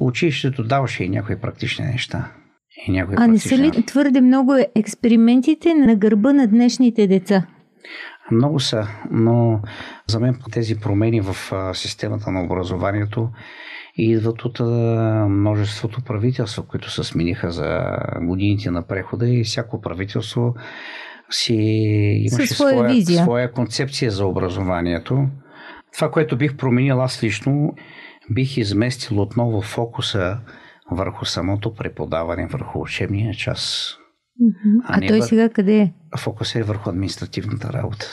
училището 0.00 0.64
даваше 0.64 1.04
и 1.04 1.08
някои 1.08 1.40
практични 1.40 1.84
неща. 1.84 2.32
И 2.86 2.92
някои 2.92 3.14
А 3.18 3.26
не 3.26 3.38
са 3.38 3.48
практични... 3.48 3.78
ли 3.80 3.86
твърде 3.86 4.20
много 4.20 4.54
експериментите 4.74 5.74
на 5.74 5.96
гърба 5.96 6.32
на 6.32 6.46
днешните 6.46 7.06
деца? 7.06 7.46
Много 8.30 8.60
са, 8.60 8.88
но 9.10 9.60
за 10.06 10.20
мен 10.20 10.36
тези 10.52 10.80
промени 10.80 11.20
в 11.20 11.36
системата 11.74 12.30
на 12.30 12.44
образованието 12.44 13.28
идват 13.96 14.44
от 14.44 14.60
а, 14.60 14.64
множеството 15.30 16.00
правителства, 16.02 16.66
които 16.66 16.90
се 16.90 17.04
смениха 17.04 17.50
за 17.50 17.96
годините 18.22 18.70
на 18.70 18.86
прехода 18.86 19.28
и 19.28 19.44
всяко 19.44 19.80
правителство 19.80 20.54
си 21.30 21.54
имаше 21.54 22.54
своя 22.54 22.70
своя, 22.74 22.92
визия. 22.92 23.22
своя 23.22 23.52
концепция 23.52 24.10
за 24.10 24.26
образованието. 24.26 25.26
Това, 25.94 26.10
което 26.10 26.36
бих 26.36 26.56
променил 26.56 27.02
аз 27.02 27.22
лично, 27.22 27.72
бих 28.30 28.56
изместил 28.56 29.20
отново 29.20 29.62
фокуса 29.62 30.38
върху 30.90 31.24
самото 31.24 31.74
преподаване, 31.74 32.46
върху 32.46 32.80
учебния 32.80 33.34
час. 33.34 33.94
А, 34.84 34.96
не 35.00 35.06
той 35.06 35.18
бъ- 35.18 35.24
сега 35.24 35.48
къде 35.48 35.78
е? 35.78 35.92
Фокусът 36.18 36.56
е 36.56 36.62
върху 36.62 36.90
административната 36.90 37.72
работа. 37.72 38.06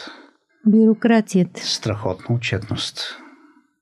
Бюрокрацията. 0.67 1.61
Страхотна 1.61 2.35
отчетност. 2.35 3.17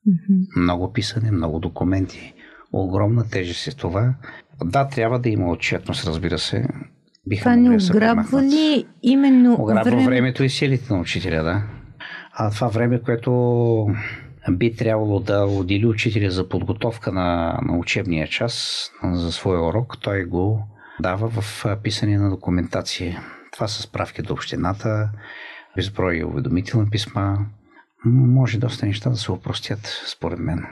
Мгм. 0.08 0.62
Много 0.64 0.94
писане, 0.94 1.32
много 1.32 1.60
документи. 1.60 2.34
Огромна 2.74 3.30
тежест 3.30 3.68
е 3.68 3.78
това. 3.78 4.14
Да, 4.64 4.88
трябва 4.88 5.20
да 5.20 5.30
има 5.30 5.52
отчетност, 5.52 6.08
разбира 6.08 6.40
се. 6.40 6.68
Биха 7.28 7.44
Това 7.44 7.56
не 7.56 7.78
ограбва 7.92 8.44
ли 8.44 8.86
именно 9.04 9.54
Ограбва 9.54 9.84
време? 9.84 10.06
времето 10.06 10.44
и 10.44 10.50
силите 10.50 10.94
на 10.94 11.00
учителя, 11.00 11.44
да. 11.44 11.64
А 12.34 12.52
това 12.52 12.68
време, 12.68 13.02
което 13.02 13.88
би 14.52 14.76
трябвало 14.76 15.20
да 15.20 15.46
отдели 15.46 15.86
учителя 15.86 16.32
за 16.32 16.50
подготовка 16.50 17.12
на, 17.12 17.60
на 17.62 17.78
учебния 17.78 18.28
час, 18.28 18.86
за 19.04 19.32
своя 19.32 19.62
урок, 19.62 19.98
той 20.02 20.24
го 20.26 20.68
дава 21.00 21.30
в 21.30 21.66
писане 21.84 22.18
на 22.18 22.30
документация. 22.30 23.22
Това 23.52 23.68
са 23.68 23.82
справки 23.82 24.22
до 24.22 24.34
общината, 24.34 25.10
безброй 25.76 26.24
уведомителни 26.24 26.90
писма. 26.90 27.38
Може 28.06 28.60
доста 28.60 28.86
неща 28.86 29.10
да 29.10 29.16
се 29.16 29.32
опростят, 29.32 30.02
според 30.08 30.40
мен. 30.40 30.66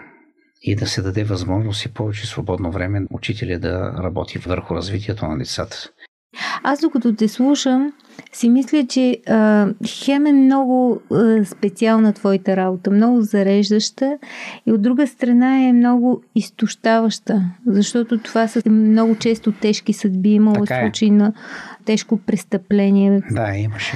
И 0.61 0.75
да 0.75 0.87
се 0.87 1.01
даде 1.01 1.23
възможност 1.23 1.85
и 1.85 1.93
повече 1.93 2.27
свободно 2.27 2.71
време 2.71 3.05
учителя 3.11 3.59
да 3.59 3.93
работи 4.03 4.37
върху 4.37 4.75
развитието 4.75 5.27
на 5.27 5.37
децата. 5.37 5.77
Аз 6.63 6.81
докато 6.81 7.15
те 7.15 7.27
слушам, 7.27 7.93
си 8.33 8.49
мисля, 8.49 8.85
че 8.89 9.21
а, 9.27 9.67
хем 9.87 10.25
е 10.25 10.33
много 10.33 11.01
а, 11.11 11.45
специална 11.45 12.13
твоята 12.13 12.55
работа, 12.55 12.91
много 12.91 13.21
зареждаща 13.21 14.17
и 14.65 14.71
от 14.71 14.81
друга 14.81 15.07
страна 15.07 15.63
е 15.63 15.73
много 15.73 16.23
изтощаваща, 16.35 17.43
защото 17.67 18.17
това 18.17 18.47
са 18.47 18.69
много 18.69 19.15
често 19.15 19.51
тежки 19.51 19.93
съдби, 19.93 20.29
имало 20.29 20.65
Така 20.65 20.79
е. 20.79 20.81
случаи 20.81 21.11
на 21.11 21.33
тежко 21.85 22.17
престъпление. 22.17 23.21
Да, 23.31 23.55
имаше. 23.55 23.95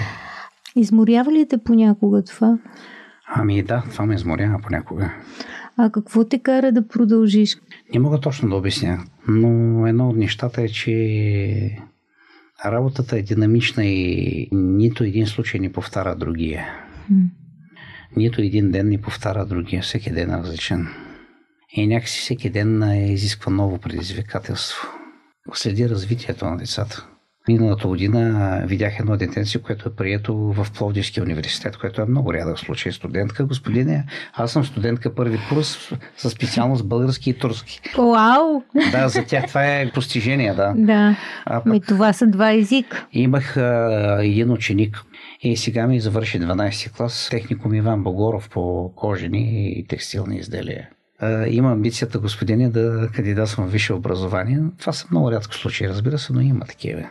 Изморява 0.75 1.31
ли 1.31 1.47
те 1.47 1.57
понякога 1.57 2.23
това? 2.23 2.57
Ами 3.35 3.63
да, 3.63 3.83
това 3.91 4.05
ме 4.05 4.15
изморява 4.15 4.59
понякога. 4.63 5.13
А 5.77 5.89
какво 5.91 6.25
те 6.25 6.39
кара 6.39 6.71
да 6.71 6.87
продължиш? 6.87 7.57
Не 7.93 7.99
мога 7.99 8.19
точно 8.19 8.49
да 8.49 8.55
обясня, 8.55 9.03
но 9.27 9.87
едно 9.87 10.09
от 10.09 10.17
нещата 10.17 10.61
е, 10.61 10.67
че 10.67 11.77
работата 12.65 13.17
е 13.17 13.21
динамична 13.21 13.85
и 13.85 14.47
нито 14.51 15.03
един 15.03 15.27
случай 15.27 15.59
не 15.59 15.71
повтаря 15.71 16.15
другия. 16.15 16.67
М. 17.09 17.23
Нито 18.17 18.41
един 18.41 18.71
ден 18.71 18.89
не 18.89 19.01
повтаря 19.01 19.45
другия. 19.45 19.81
Всеки 19.81 20.11
ден 20.11 20.29
е 20.29 20.37
различен. 20.37 20.87
И 21.73 21.87
някакси 21.87 22.19
всеки 22.19 22.49
ден 22.49 22.83
е 22.83 23.13
изисква 23.13 23.51
ново 23.51 23.77
предизвикателство. 23.77 24.87
Следи 25.53 25.89
развитието 25.89 26.45
на 26.45 26.57
децата. 26.57 27.07
Миналата 27.47 27.87
година 27.87 28.61
видях 28.65 28.99
едно 28.99 29.17
детенце, 29.17 29.61
което 29.61 29.89
е 29.89 29.95
прието 29.95 30.35
в 30.35 30.67
Пловдивския 30.77 31.23
университет, 31.23 31.77
което 31.77 32.01
е 32.01 32.05
много 32.05 32.33
рядък 32.33 32.59
случай. 32.59 32.91
Студентка, 32.91 33.45
господине, 33.45 34.05
аз 34.33 34.51
съм 34.51 34.65
студентка 34.65 35.15
първи 35.15 35.39
курс 35.49 35.91
със 36.17 36.31
специалност 36.33 36.87
български 36.87 37.29
и 37.29 37.33
турски. 37.33 37.79
Вау! 37.97 38.61
Да, 38.91 39.09
за 39.09 39.23
тях 39.25 39.47
това 39.47 39.65
е 39.65 39.91
постижение, 39.91 40.53
да. 40.53 40.73
Да, 40.77 41.15
А 41.45 41.61
ми 41.65 41.79
пък 41.79 41.87
това 41.87 42.13
са 42.13 42.27
два 42.27 42.51
езика. 42.53 43.05
имах 43.11 43.57
а, 43.57 44.19
един 44.21 44.51
ученик 44.51 45.03
и 45.41 45.57
сега 45.57 45.87
ми 45.87 45.99
завърши 45.99 46.39
12 46.39 46.91
клас 46.91 47.27
техникум 47.31 47.73
Иван 47.73 48.03
Богоров 48.03 48.49
по 48.49 48.93
кожени 48.95 49.71
и 49.71 49.87
текстилни 49.87 50.37
изделия. 50.37 50.89
Има 51.47 51.71
амбицията, 51.71 52.19
господине, 52.19 52.69
да 52.69 53.09
кандидатствам 53.15 53.67
в 53.67 53.71
висше 53.71 53.93
образование. 53.93 54.59
Това 54.79 54.93
са 54.93 55.07
много 55.11 55.31
рядко 55.31 55.53
случаи, 55.55 55.89
разбира 55.89 56.17
се, 56.17 56.33
но 56.33 56.41
има 56.41 56.65
такива. 56.65 57.09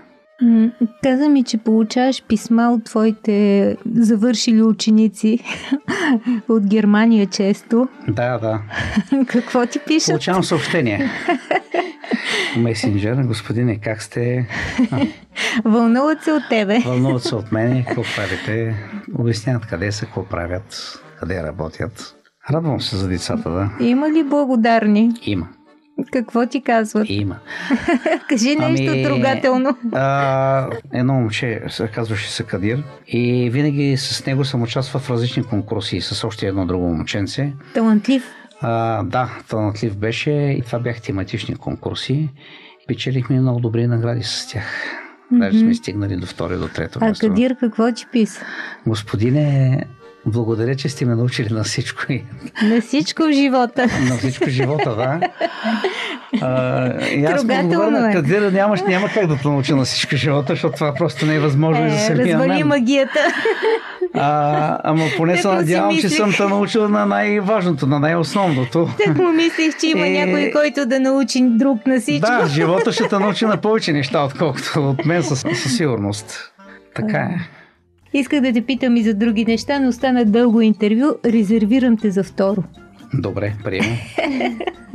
Каза 1.03 1.29
ми, 1.29 1.45
че 1.45 1.59
получаваш 1.59 2.23
писма 2.29 2.73
от 2.73 2.85
твоите 2.85 3.77
завършили 3.95 4.63
ученици 4.63 5.39
от 6.49 6.67
Германия 6.67 7.27
често. 7.27 7.89
Да, 8.09 8.39
да. 8.39 8.61
Какво 9.27 9.67
ти 9.67 9.79
пишат? 9.87 10.09
Получавам 10.09 10.45
съобщение. 10.45 11.11
Месенджер, 12.57 13.15
господине, 13.15 13.79
как 13.81 14.03
сте? 14.03 14.49
Вълнуват 15.65 16.23
се 16.23 16.33
от 16.33 16.43
тебе. 16.51 16.79
Вълнуват 16.79 17.23
се 17.23 17.35
от 17.35 17.53
мен, 17.53 17.85
какво 17.85 18.03
правите? 18.17 18.77
Обясняват 19.19 19.67
къде 19.67 19.93
са, 19.93 20.07
какво 20.07 20.25
правят, 20.25 21.01
къде 21.21 21.43
работят. 21.43 22.15
Радвам 22.51 22.81
се 22.81 22.97
за 22.97 23.09
децата, 23.09 23.51
да. 23.51 23.71
Има 23.81 24.11
ли 24.11 24.25
благодарни? 24.25 25.13
Има. 25.23 25.49
Какво 26.13 26.47
ти 26.47 26.63
казват? 26.63 27.07
Има. 27.09 27.37
Кажи 28.29 28.57
нещо 28.57 28.93
Ами, 28.93 29.03
трогателно. 29.05 29.77
А, 29.93 30.71
едно 30.93 31.15
момче 31.15 31.63
се 31.69 31.89
казваше 31.89 32.31
се 32.31 32.43
Кадир 32.43 32.83
и 33.07 33.51
винаги 33.51 33.97
с 33.97 34.27
него 34.27 34.45
съм 34.45 34.63
участвал 34.63 35.01
в 35.01 35.11
различни 35.11 35.45
конкурси 35.45 36.01
с 36.01 36.25
още 36.25 36.47
едно 36.47 36.67
друго 36.67 36.87
момченце. 36.87 37.53
Талантлив. 37.75 38.25
А, 38.61 39.03
да, 39.03 39.31
талантлив 39.49 39.97
беше 39.97 40.31
и 40.31 40.63
това 40.67 40.79
бях 40.79 41.01
тематични 41.01 41.57
конкурси. 41.57 42.29
Печелихме 42.89 43.41
много 43.41 43.61
добри 43.61 43.87
награди 43.87 44.23
с 44.23 44.49
тях. 44.53 44.65
Даже 45.33 45.59
сме 45.59 45.75
стигнали 45.75 46.17
до 46.17 46.27
втори, 46.27 46.57
до 46.57 46.69
трето 46.69 46.99
А. 47.03 47.13
Кадир 47.21 47.57
какво 47.61 47.93
ти 47.93 48.07
писа? 48.13 48.41
Господине, 48.87 49.85
благодаря, 50.27 50.77
че 50.77 50.89
сте 50.89 51.05
ме 51.05 51.15
научили 51.15 51.49
на 51.51 51.65
всичко 51.65 52.03
и 52.09 52.25
На 52.63 52.81
всичко 52.81 53.23
в 53.23 53.33
живота. 53.33 53.87
на 54.03 54.17
всичко 54.17 54.45
в 54.45 54.49
живота, 54.49 54.95
да. 54.97 55.21
А, 56.41 56.87
и 57.05 57.25
аз 57.25 57.43
му 57.43 57.49
Трогателно 57.49 57.87
отговоря, 57.87 58.47
е. 58.49 58.51
Нямаш, 58.51 58.81
няма 58.83 59.09
как 59.09 59.27
да 59.27 59.37
те 59.37 59.49
науча 59.49 59.77
на 59.77 59.85
всичко 59.85 60.15
в 60.15 60.19
живота, 60.19 60.47
защото 60.49 60.75
това 60.75 60.95
просто 60.95 61.27
не 61.27 61.35
е 61.35 61.41
възможно 61.41 61.87
и 61.87 61.91
за 61.91 61.97
Е, 61.97 61.99
самия 61.99 62.27
развали 62.27 62.49
мен. 62.49 62.67
магията. 62.69 63.19
А, 64.15 64.79
ама 64.85 65.05
поне 65.17 65.37
се 65.37 65.49
надявам, 65.49 65.97
че 65.97 66.09
съм 66.09 66.33
те 66.33 66.45
научил 66.45 66.89
на 66.89 67.07
най-важното, 67.07 67.87
на 67.87 67.99
най-основното. 68.01 68.89
Так 69.07 69.17
му 69.17 69.33
мислех, 69.33 69.79
че 69.81 69.87
има 69.87 70.07
Е. 70.07 70.11
някой, 70.11 70.51
който 70.51 70.87
да 70.87 71.01
научи 71.01 71.41
друг 71.43 71.87
на 71.87 72.01
всичко. 72.01 72.27
Да, 72.31 72.47
живота 72.47 72.93
ще 72.93 73.09
те 73.09 73.19
научи 73.19 73.45
на 73.45 73.57
повече 73.57 73.93
неща, 73.93 74.25
отколкото 74.25 74.91
от 74.91 75.05
мен 75.05 75.23
със, 75.23 75.41
със 75.41 75.77
сигурност. 75.77 76.53
Така 76.95 77.19
е. 77.19 77.39
Исках 78.15 78.41
да 78.41 78.53
те 78.53 78.67
питам 78.67 78.97
и 78.97 79.03
за 79.03 79.15
други 79.15 79.45
неща, 79.45 79.79
но 79.79 79.93
стана 79.93 80.25
дълго 80.25 80.61
интервю. 80.61 81.07
Резервирам 81.25 81.97
те 81.97 82.11
за 82.11 82.25
второ. 82.25 82.63
Добре, 83.15 83.55
приемам. 83.65 83.97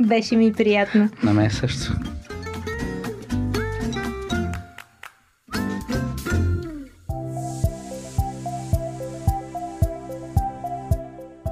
Беше 0.00 0.36
ми 0.36 0.52
приятно. 0.52 1.08
На 1.22 1.32
мен 1.32 1.50
също. 1.50 1.92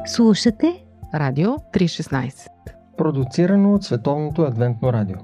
Слушате 0.06 0.84
Радио 1.14 1.50
316. 1.50 2.48
Продуцирано 2.96 3.74
от 3.74 3.84
Световното 3.84 4.42
адвентно 4.42 4.92
радио. 4.92 5.16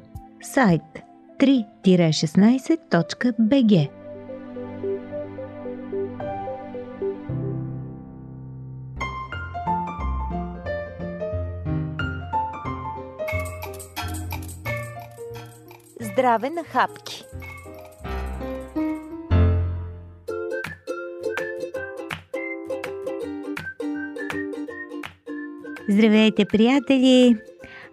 сайт 0.42 0.82
3-16.bg 1.40 3.88
Здраве 16.20 16.50
на 16.50 16.64
хапки. 16.64 17.24
Здравейте, 25.88 26.44
приятели! 26.44 27.36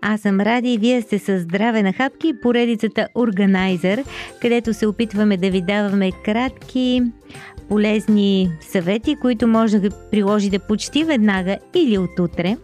Аз 0.01 0.21
съм 0.21 0.39
Ради 0.39 0.73
и 0.73 0.77
вие 0.77 1.01
сте 1.01 1.19
с 1.19 1.39
Здраве 1.39 1.83
на 1.83 1.93
хапки, 1.93 2.33
поредицата 2.41 3.07
Organizer, 3.15 4.03
където 4.41 4.73
се 4.73 4.87
опитваме 4.87 5.37
да 5.37 5.49
ви 5.49 5.61
даваме 5.61 6.11
кратки, 6.25 7.01
полезни 7.69 8.49
съвети, 8.61 9.15
които 9.21 9.47
може 9.47 9.79
да 9.79 9.89
приложите 10.11 10.59
почти 10.59 11.03
веднага 11.03 11.57
или 11.75 11.97
от 11.97 12.19
утре, 12.19 12.57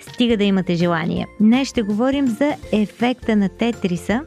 стига 0.00 0.36
да 0.36 0.44
имате 0.44 0.74
желание. 0.74 1.26
Днес 1.40 1.68
ще 1.68 1.82
говорим 1.82 2.26
за 2.26 2.54
ефекта 2.72 3.36
на 3.36 3.48
тетриса 3.48 4.20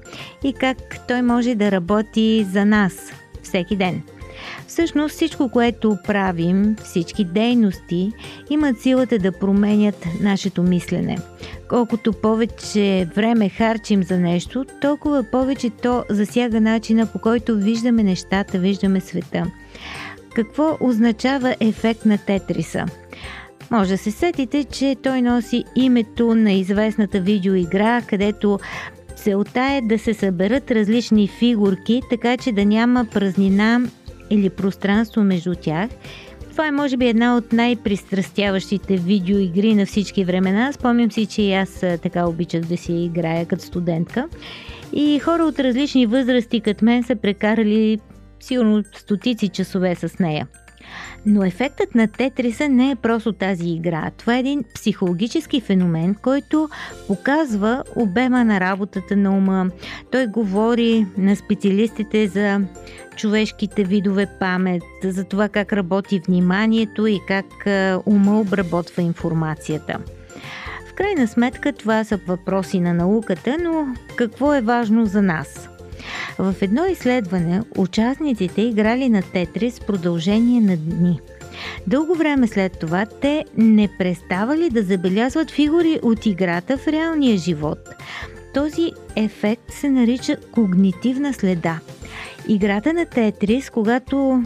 и 0.43 0.53
как 0.53 0.77
той 1.07 1.21
може 1.21 1.55
да 1.55 1.71
работи 1.71 2.47
за 2.51 2.65
нас 2.65 3.12
всеки 3.43 3.75
ден. 3.75 4.01
Всъщност 4.67 5.15
всичко, 5.15 5.49
което 5.49 5.97
правим, 6.07 6.75
всички 6.83 7.25
дейности 7.25 8.12
имат 8.49 8.81
силата 8.81 9.19
да 9.19 9.31
променят 9.31 10.05
нашето 10.21 10.63
мислене. 10.63 11.17
Колкото 11.69 12.13
повече 12.13 13.07
време 13.15 13.49
харчим 13.49 14.03
за 14.03 14.17
нещо, 14.17 14.65
толкова 14.81 15.23
повече 15.31 15.69
то 15.69 16.03
засяга 16.10 16.62
начина 16.62 17.05
по 17.05 17.19
който 17.19 17.57
виждаме 17.57 18.03
нещата, 18.03 18.60
виждаме 18.60 19.01
света. 19.01 19.51
Какво 20.36 20.77
означава 20.81 21.55
ефект 21.60 22.05
на 22.05 22.17
тетриса? 22.17 22.86
Може 23.71 23.89
да 23.89 23.97
се 23.97 24.12
сетите, 24.12 24.63
че 24.63 24.95
той 25.03 25.21
носи 25.21 25.63
името 25.75 26.36
на 26.36 26.51
известната 26.51 27.19
видеоигра, 27.19 28.01
където 28.01 28.60
целта 29.15 29.62
е 29.62 29.82
да 29.82 29.99
се 29.99 30.13
съберат 30.13 30.71
различни 30.71 31.27
фигурки, 31.27 32.01
така 32.10 32.38
че 32.38 32.51
да 32.51 32.65
няма 32.65 33.06
празнина 33.06 33.82
или 34.30 34.49
пространство 34.49 35.23
между 35.23 35.56
тях. 35.56 35.89
Това 36.51 36.67
е 36.67 36.71
може 36.71 36.97
би 36.97 37.08
една 37.08 37.38
от 37.38 37.53
най-пристрастяващите 37.53 38.97
видеоигри 38.97 39.75
на 39.75 39.86
всички 39.86 40.23
времена. 40.25 40.73
Спомням 40.73 41.12
си, 41.12 41.25
че 41.25 41.41
и 41.41 41.53
аз 41.53 41.80
така 41.80 42.27
обичах 42.27 42.62
да 42.62 42.77
си 42.77 42.93
играя 42.93 43.45
като 43.45 43.63
студентка. 43.63 44.27
И 44.93 45.19
хора 45.19 45.43
от 45.43 45.60
различни 45.60 46.06
възрасти 46.06 46.62
като 46.62 46.86
мен 46.86 47.03
са 47.03 47.15
прекарали 47.15 47.99
сигурно 48.39 48.84
стотици 48.95 49.49
часове 49.49 49.95
с 49.95 50.19
нея. 50.19 50.47
Но 51.29 51.43
ефектът 51.43 51.95
на 51.95 52.07
Тетриса 52.07 52.69
не 52.69 52.91
е 52.91 52.95
просто 52.95 53.33
тази 53.33 53.69
игра. 53.69 54.11
Това 54.17 54.35
е 54.35 54.39
един 54.39 54.63
психологически 54.75 55.61
феномен, 55.61 56.15
който 56.15 56.69
показва 57.07 57.83
обема 57.95 58.43
на 58.43 58.59
работата 58.59 59.15
на 59.15 59.37
ума. 59.37 59.69
Той 60.11 60.27
говори 60.27 61.05
на 61.17 61.35
специалистите 61.35 62.27
за 62.27 62.61
човешките 63.15 63.83
видове 63.83 64.25
памет, 64.39 64.83
за 65.03 65.23
това 65.23 65.49
как 65.49 65.73
работи 65.73 66.21
вниманието 66.27 67.07
и 67.07 67.19
как 67.27 67.45
ума 68.05 68.39
обработва 68.39 69.01
информацията. 69.01 69.99
В 70.89 70.93
крайна 70.93 71.27
сметка 71.27 71.73
това 71.73 72.03
са 72.03 72.17
въпроси 72.27 72.79
на 72.79 72.93
науката, 72.93 73.57
но 73.63 73.87
какво 74.15 74.53
е 74.53 74.61
важно 74.61 75.05
за 75.05 75.21
нас? 75.21 75.69
В 76.39 76.56
едно 76.62 76.86
изследване 76.86 77.62
участниците 77.78 78.62
играли 78.62 79.10
на 79.10 79.21
Тетрис 79.21 79.80
продължение 79.80 80.62
на 80.62 80.78
дни. 80.78 81.19
Дълго 81.88 82.15
време 82.15 82.47
след 82.47 82.80
това 82.80 83.06
те 83.06 83.45
не 83.58 83.89
преставали 84.00 84.69
да 84.69 84.84
забелязват 84.84 85.52
фигури 85.52 86.00
от 86.04 86.26
играта 86.26 86.78
в 86.78 86.88
реалния 86.88 87.38
живот. 87.38 87.80
Този 88.54 88.91
ефект 89.15 89.71
се 89.71 89.89
нарича 89.89 90.38
когнитивна 90.52 91.34
следа. 91.34 91.80
Играта 92.47 92.93
на 92.93 93.06
Тетрис, 93.06 93.69
когато 93.69 94.43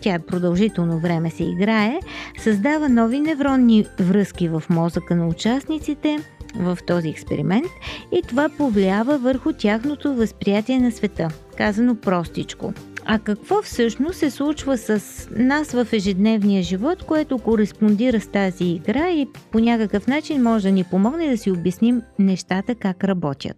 тя 0.00 0.18
продължително 0.18 1.00
време 1.00 1.30
се 1.30 1.44
играе, 1.44 2.00
създава 2.38 2.88
нови 2.88 3.20
невронни 3.20 3.86
връзки 4.00 4.48
в 4.48 4.62
мозъка 4.70 5.16
на 5.16 5.28
участниците 5.28 6.18
в 6.56 6.78
този 6.86 7.08
експеримент 7.08 7.66
и 8.12 8.22
това 8.22 8.48
повлиява 8.48 9.18
върху 9.18 9.52
тяхното 9.52 10.14
възприятие 10.14 10.80
на 10.80 10.92
света. 10.92 11.28
Казано 11.56 11.94
простичко. 11.94 12.72
А 13.10 13.18
какво 13.18 13.62
всъщност 13.62 14.18
се 14.18 14.30
случва 14.30 14.78
с 14.78 15.28
нас 15.30 15.72
в 15.72 15.86
ежедневния 15.92 16.62
живот, 16.62 17.02
което 17.02 17.38
кореспондира 17.38 18.20
с 18.20 18.26
тази 18.26 18.64
игра 18.64 19.10
и 19.10 19.26
по 19.50 19.58
някакъв 19.58 20.06
начин 20.06 20.42
може 20.42 20.68
да 20.68 20.72
ни 20.72 20.84
помогне 20.84 21.30
да 21.30 21.38
си 21.38 21.50
обясним 21.50 22.02
нещата 22.18 22.74
как 22.74 23.04
работят? 23.04 23.56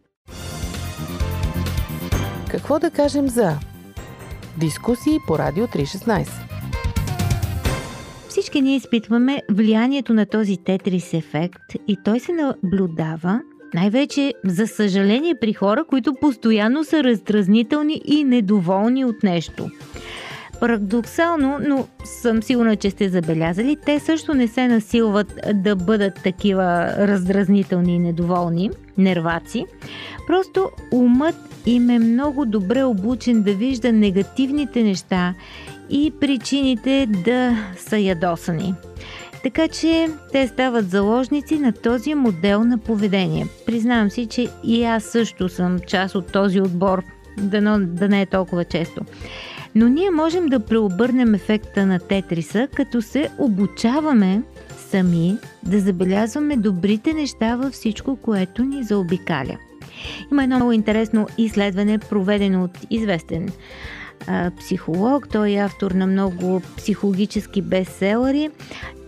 Какво 2.51 2.79
да 2.79 2.91
кажем 2.91 3.29
за 3.29 3.59
дискусии 4.57 5.19
по 5.27 5.39
Радио 5.39 5.67
316? 5.67 6.29
Всички 8.29 8.63
ние 8.63 8.77
изпитваме 8.77 9.43
влиянието 9.51 10.15
на 10.15 10.27
този 10.27 10.57
тетрис 10.57 11.15
ефект 11.15 11.63
и 11.89 11.97
той 12.05 12.21
се 12.21 12.33
наблюдава 12.33 13.41
най-вече, 13.75 14.35
за 14.45 14.67
съжаление, 14.67 15.35
при 15.41 15.53
хора, 15.53 15.85
които 15.85 16.15
постоянно 16.21 16.85
са 16.85 17.05
раздразнителни 17.05 18.03
и 18.05 18.25
недоволни 18.25 19.05
от 19.05 19.23
нещо. 19.23 19.71
Парадоксално, 20.61 21.59
но 21.63 21.87
съм 22.05 22.43
сигурна, 22.43 22.77
че 22.77 22.91
сте 22.91 23.09
забелязали, 23.09 23.77
те 23.87 23.99
също 23.99 24.35
не 24.35 24.49
се 24.49 24.69
насилват 24.69 25.41
да 25.55 25.77
бъдат 25.77 26.23
такива 26.23 26.95
раздразнителни 26.99 27.95
и 27.95 27.99
недоволни, 27.99 28.71
нерваци. 28.99 29.67
Просто 30.27 30.71
умът 30.93 31.50
им 31.67 31.91
е 31.91 31.99
много 31.99 32.47
добре 32.47 32.85
обучен 32.85 33.43
да 33.43 33.55
вижда 33.55 33.93
негативните 33.93 34.83
неща 34.83 35.35
и 35.91 36.13
причините 36.21 37.07
да 37.25 37.57
са 37.77 37.99
ядосани. 37.99 38.75
Така 39.43 39.69
че 39.69 40.09
те 40.33 40.49
стават 40.49 40.91
заложници 40.91 41.59
на 41.59 41.73
този 41.73 42.15
модел 42.15 42.65
на 42.65 42.79
поведение. 42.79 43.47
Признавам 43.67 44.11
си, 44.11 44.27
че 44.27 44.49
и 44.65 44.85
аз 44.85 45.05
също 45.05 45.49
съм 45.49 45.79
част 45.87 46.15
от 46.15 46.33
този 46.33 46.61
отбор, 46.61 47.03
да, 47.39 47.79
да 47.79 48.09
не 48.09 48.23
е 48.23 48.27
толкова 48.27 48.65
често. 48.65 49.01
Но 49.75 49.89
ние 49.89 50.11
можем 50.11 50.47
да 50.47 50.61
преобърнем 50.61 51.35
ефекта 51.35 51.87
на 51.87 51.99
тетриса, 51.99 52.69
като 52.77 53.03
се 53.03 53.31
обучаваме 53.39 54.43
сами 54.91 55.37
да 55.63 55.81
забелязваме 55.81 56.57
добрите 56.57 57.13
неща 57.13 57.57
във 57.57 57.73
всичко, 57.73 58.17
което 58.17 58.65
ни 58.65 58.83
заобикаля. 58.83 59.59
Има 60.33 60.43
едно 60.43 60.57
много 60.57 60.73
интересно 60.73 61.27
изследване, 61.39 61.99
проведено 61.99 62.65
от 62.65 62.79
известен 62.91 63.49
а, 64.27 64.51
психолог. 64.59 65.29
Той 65.29 65.51
е 65.51 65.57
автор 65.57 65.91
на 65.91 66.07
много 66.07 66.63
психологически 66.77 67.63
бестселери. 67.63 68.51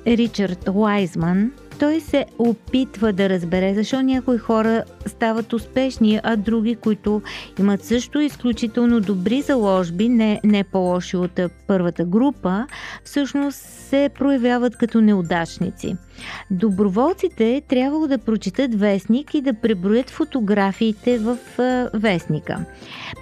Ричард 0.07 0.69
Уайзман, 0.69 1.53
той 1.79 2.01
се 2.01 2.27
опитва 2.39 3.13
да 3.13 3.29
разбере 3.29 3.75
защо 3.75 4.03
някои 4.03 4.39
хора 4.39 4.85
стават 5.07 5.53
успешни, 5.53 6.21
а 6.23 6.37
други, 6.37 6.77
които 6.77 7.23
имат 7.59 7.85
също 7.85 8.21
изключително 8.21 9.01
добри 9.01 9.43
заложби, 9.43 10.09
не, 10.09 10.41
не 10.45 10.65
по-лоши 10.65 11.17
от 11.17 11.41
първата 11.67 12.05
група, 12.05 12.67
всъщност 13.05 13.59
се 13.59 14.11
проявяват 14.15 14.77
като 14.77 15.01
неудачници. 15.01 15.97
Доброволците 16.51 17.63
трябвало 17.69 18.07
да 18.07 18.19
прочитат 18.19 18.75
вестник 18.75 19.35
и 19.35 19.41
да 19.41 19.55
преброят 19.55 20.11
фотографиите 20.11 21.19
в 21.19 21.39
вестника. 21.95 22.65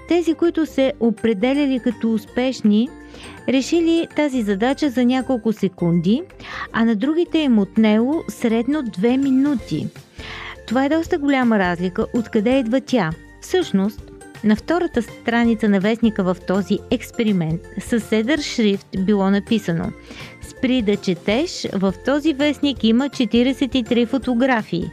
Тези, 0.09 0.35
които 0.35 0.67
се 0.67 0.93
определяли 1.01 1.81
като 1.81 2.13
успешни, 2.13 2.89
решили 3.49 4.07
тази 4.17 4.43
задача 4.43 4.91
за 4.91 5.05
няколко 5.05 5.53
секунди, 5.53 6.23
а 6.73 6.85
на 6.85 6.97
другите 6.97 7.39
им 7.39 7.59
отнело 7.59 8.15
средно 8.29 8.83
2 8.83 9.17
минути. 9.17 9.87
Това 10.67 10.85
е 10.85 10.89
доста 10.89 11.19
голяма 11.19 11.59
разлика, 11.59 12.07
откъде 12.15 12.59
идва 12.59 12.81
тя. 12.81 13.11
Всъщност, 13.41 14.11
на 14.45 14.57
втората 14.57 15.03
страница 15.03 15.69
на 15.69 15.81
вестника 15.81 16.25
в 16.25 16.37
този 16.47 16.79
експеримент 16.91 17.61
със 17.81 18.05
седър 18.05 18.39
шрифт 18.41 18.87
било 18.99 19.31
написано 19.31 19.93
Спри 20.61 20.83
да 20.83 20.97
четеш, 20.97 21.67
в 21.73 21.95
този 22.05 22.33
вестник 22.33 22.85
има 22.85 23.09
43 23.09 24.07
фотографии. 24.07 24.91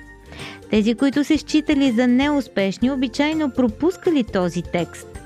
Тези, 0.72 0.96
които 0.96 1.24
се 1.24 1.38
считали 1.38 1.92
за 1.92 2.08
неуспешни, 2.08 2.92
обичайно 2.92 3.52
пропускали 3.52 4.24
този 4.24 4.62
текст 4.62 5.18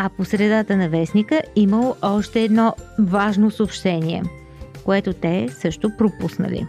а 0.00 0.08
по 0.08 0.24
средата 0.24 0.76
на 0.76 0.88
вестника 0.88 1.42
имало 1.56 1.96
още 2.02 2.42
едно 2.42 2.74
важно 2.98 3.50
съобщение, 3.50 4.22
което 4.84 5.12
те 5.12 5.48
също 5.60 5.90
пропуснали. 5.98 6.66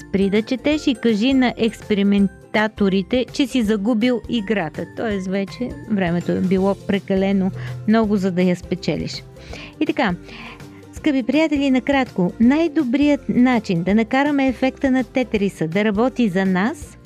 Спри 0.00 0.30
да 0.30 0.42
четеш 0.42 0.86
и 0.86 0.94
кажи 0.94 1.34
на 1.34 1.54
експериментаторите, 1.56 3.26
че 3.32 3.46
си 3.46 3.62
загубил 3.62 4.20
играта. 4.28 4.86
Т.е. 4.96 5.30
вече 5.30 5.70
времето 5.90 6.32
е 6.32 6.40
било 6.40 6.74
прекалено 6.86 7.50
много, 7.88 8.16
за 8.16 8.30
да 8.30 8.42
я 8.42 8.56
спечелиш. 8.56 9.22
И 9.80 9.86
така, 9.86 10.14
Скъпи 11.06 11.22
приятели, 11.22 11.70
накратко, 11.70 12.32
най-добрият 12.40 13.28
начин 13.28 13.82
да 13.82 13.94
накараме 13.94 14.48
ефекта 14.48 14.90
на 14.90 15.04
Тетриса 15.04 15.68
да 15.68 15.84
работи 15.84 16.28
за 16.28 16.46
нас 16.46 16.98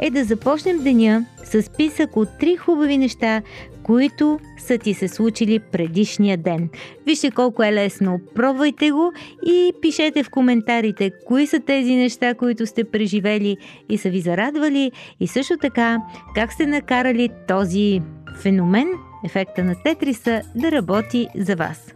е 0.00 0.10
да 0.10 0.24
започнем 0.24 0.82
деня 0.82 1.26
с 1.44 1.62
списък 1.62 2.16
от 2.16 2.28
три 2.40 2.56
хубави 2.56 2.98
неща, 2.98 3.42
които 3.82 4.38
са 4.58 4.78
ти 4.78 4.94
се 4.94 5.08
случили 5.08 5.58
предишния 5.58 6.36
ден. 6.36 6.68
Вижте 7.06 7.30
колко 7.30 7.62
е 7.62 7.72
лесно, 7.72 8.20
пробвайте 8.34 8.90
го 8.90 9.12
и 9.46 9.72
пишете 9.82 10.22
в 10.22 10.30
коментарите 10.30 11.10
кои 11.26 11.46
са 11.46 11.60
тези 11.60 11.94
неща, 11.94 12.34
които 12.34 12.66
сте 12.66 12.84
преживели 12.84 13.56
и 13.88 13.98
са 13.98 14.10
ви 14.10 14.20
зарадвали 14.20 14.92
и 15.20 15.26
също 15.26 15.56
така 15.56 15.98
как 16.34 16.52
сте 16.52 16.66
накарали 16.66 17.28
този 17.48 18.02
феномен, 18.42 18.88
ефекта 19.26 19.64
на 19.64 19.74
Тетриса, 19.84 20.42
да 20.54 20.72
работи 20.72 21.28
за 21.36 21.56
вас. 21.56 21.95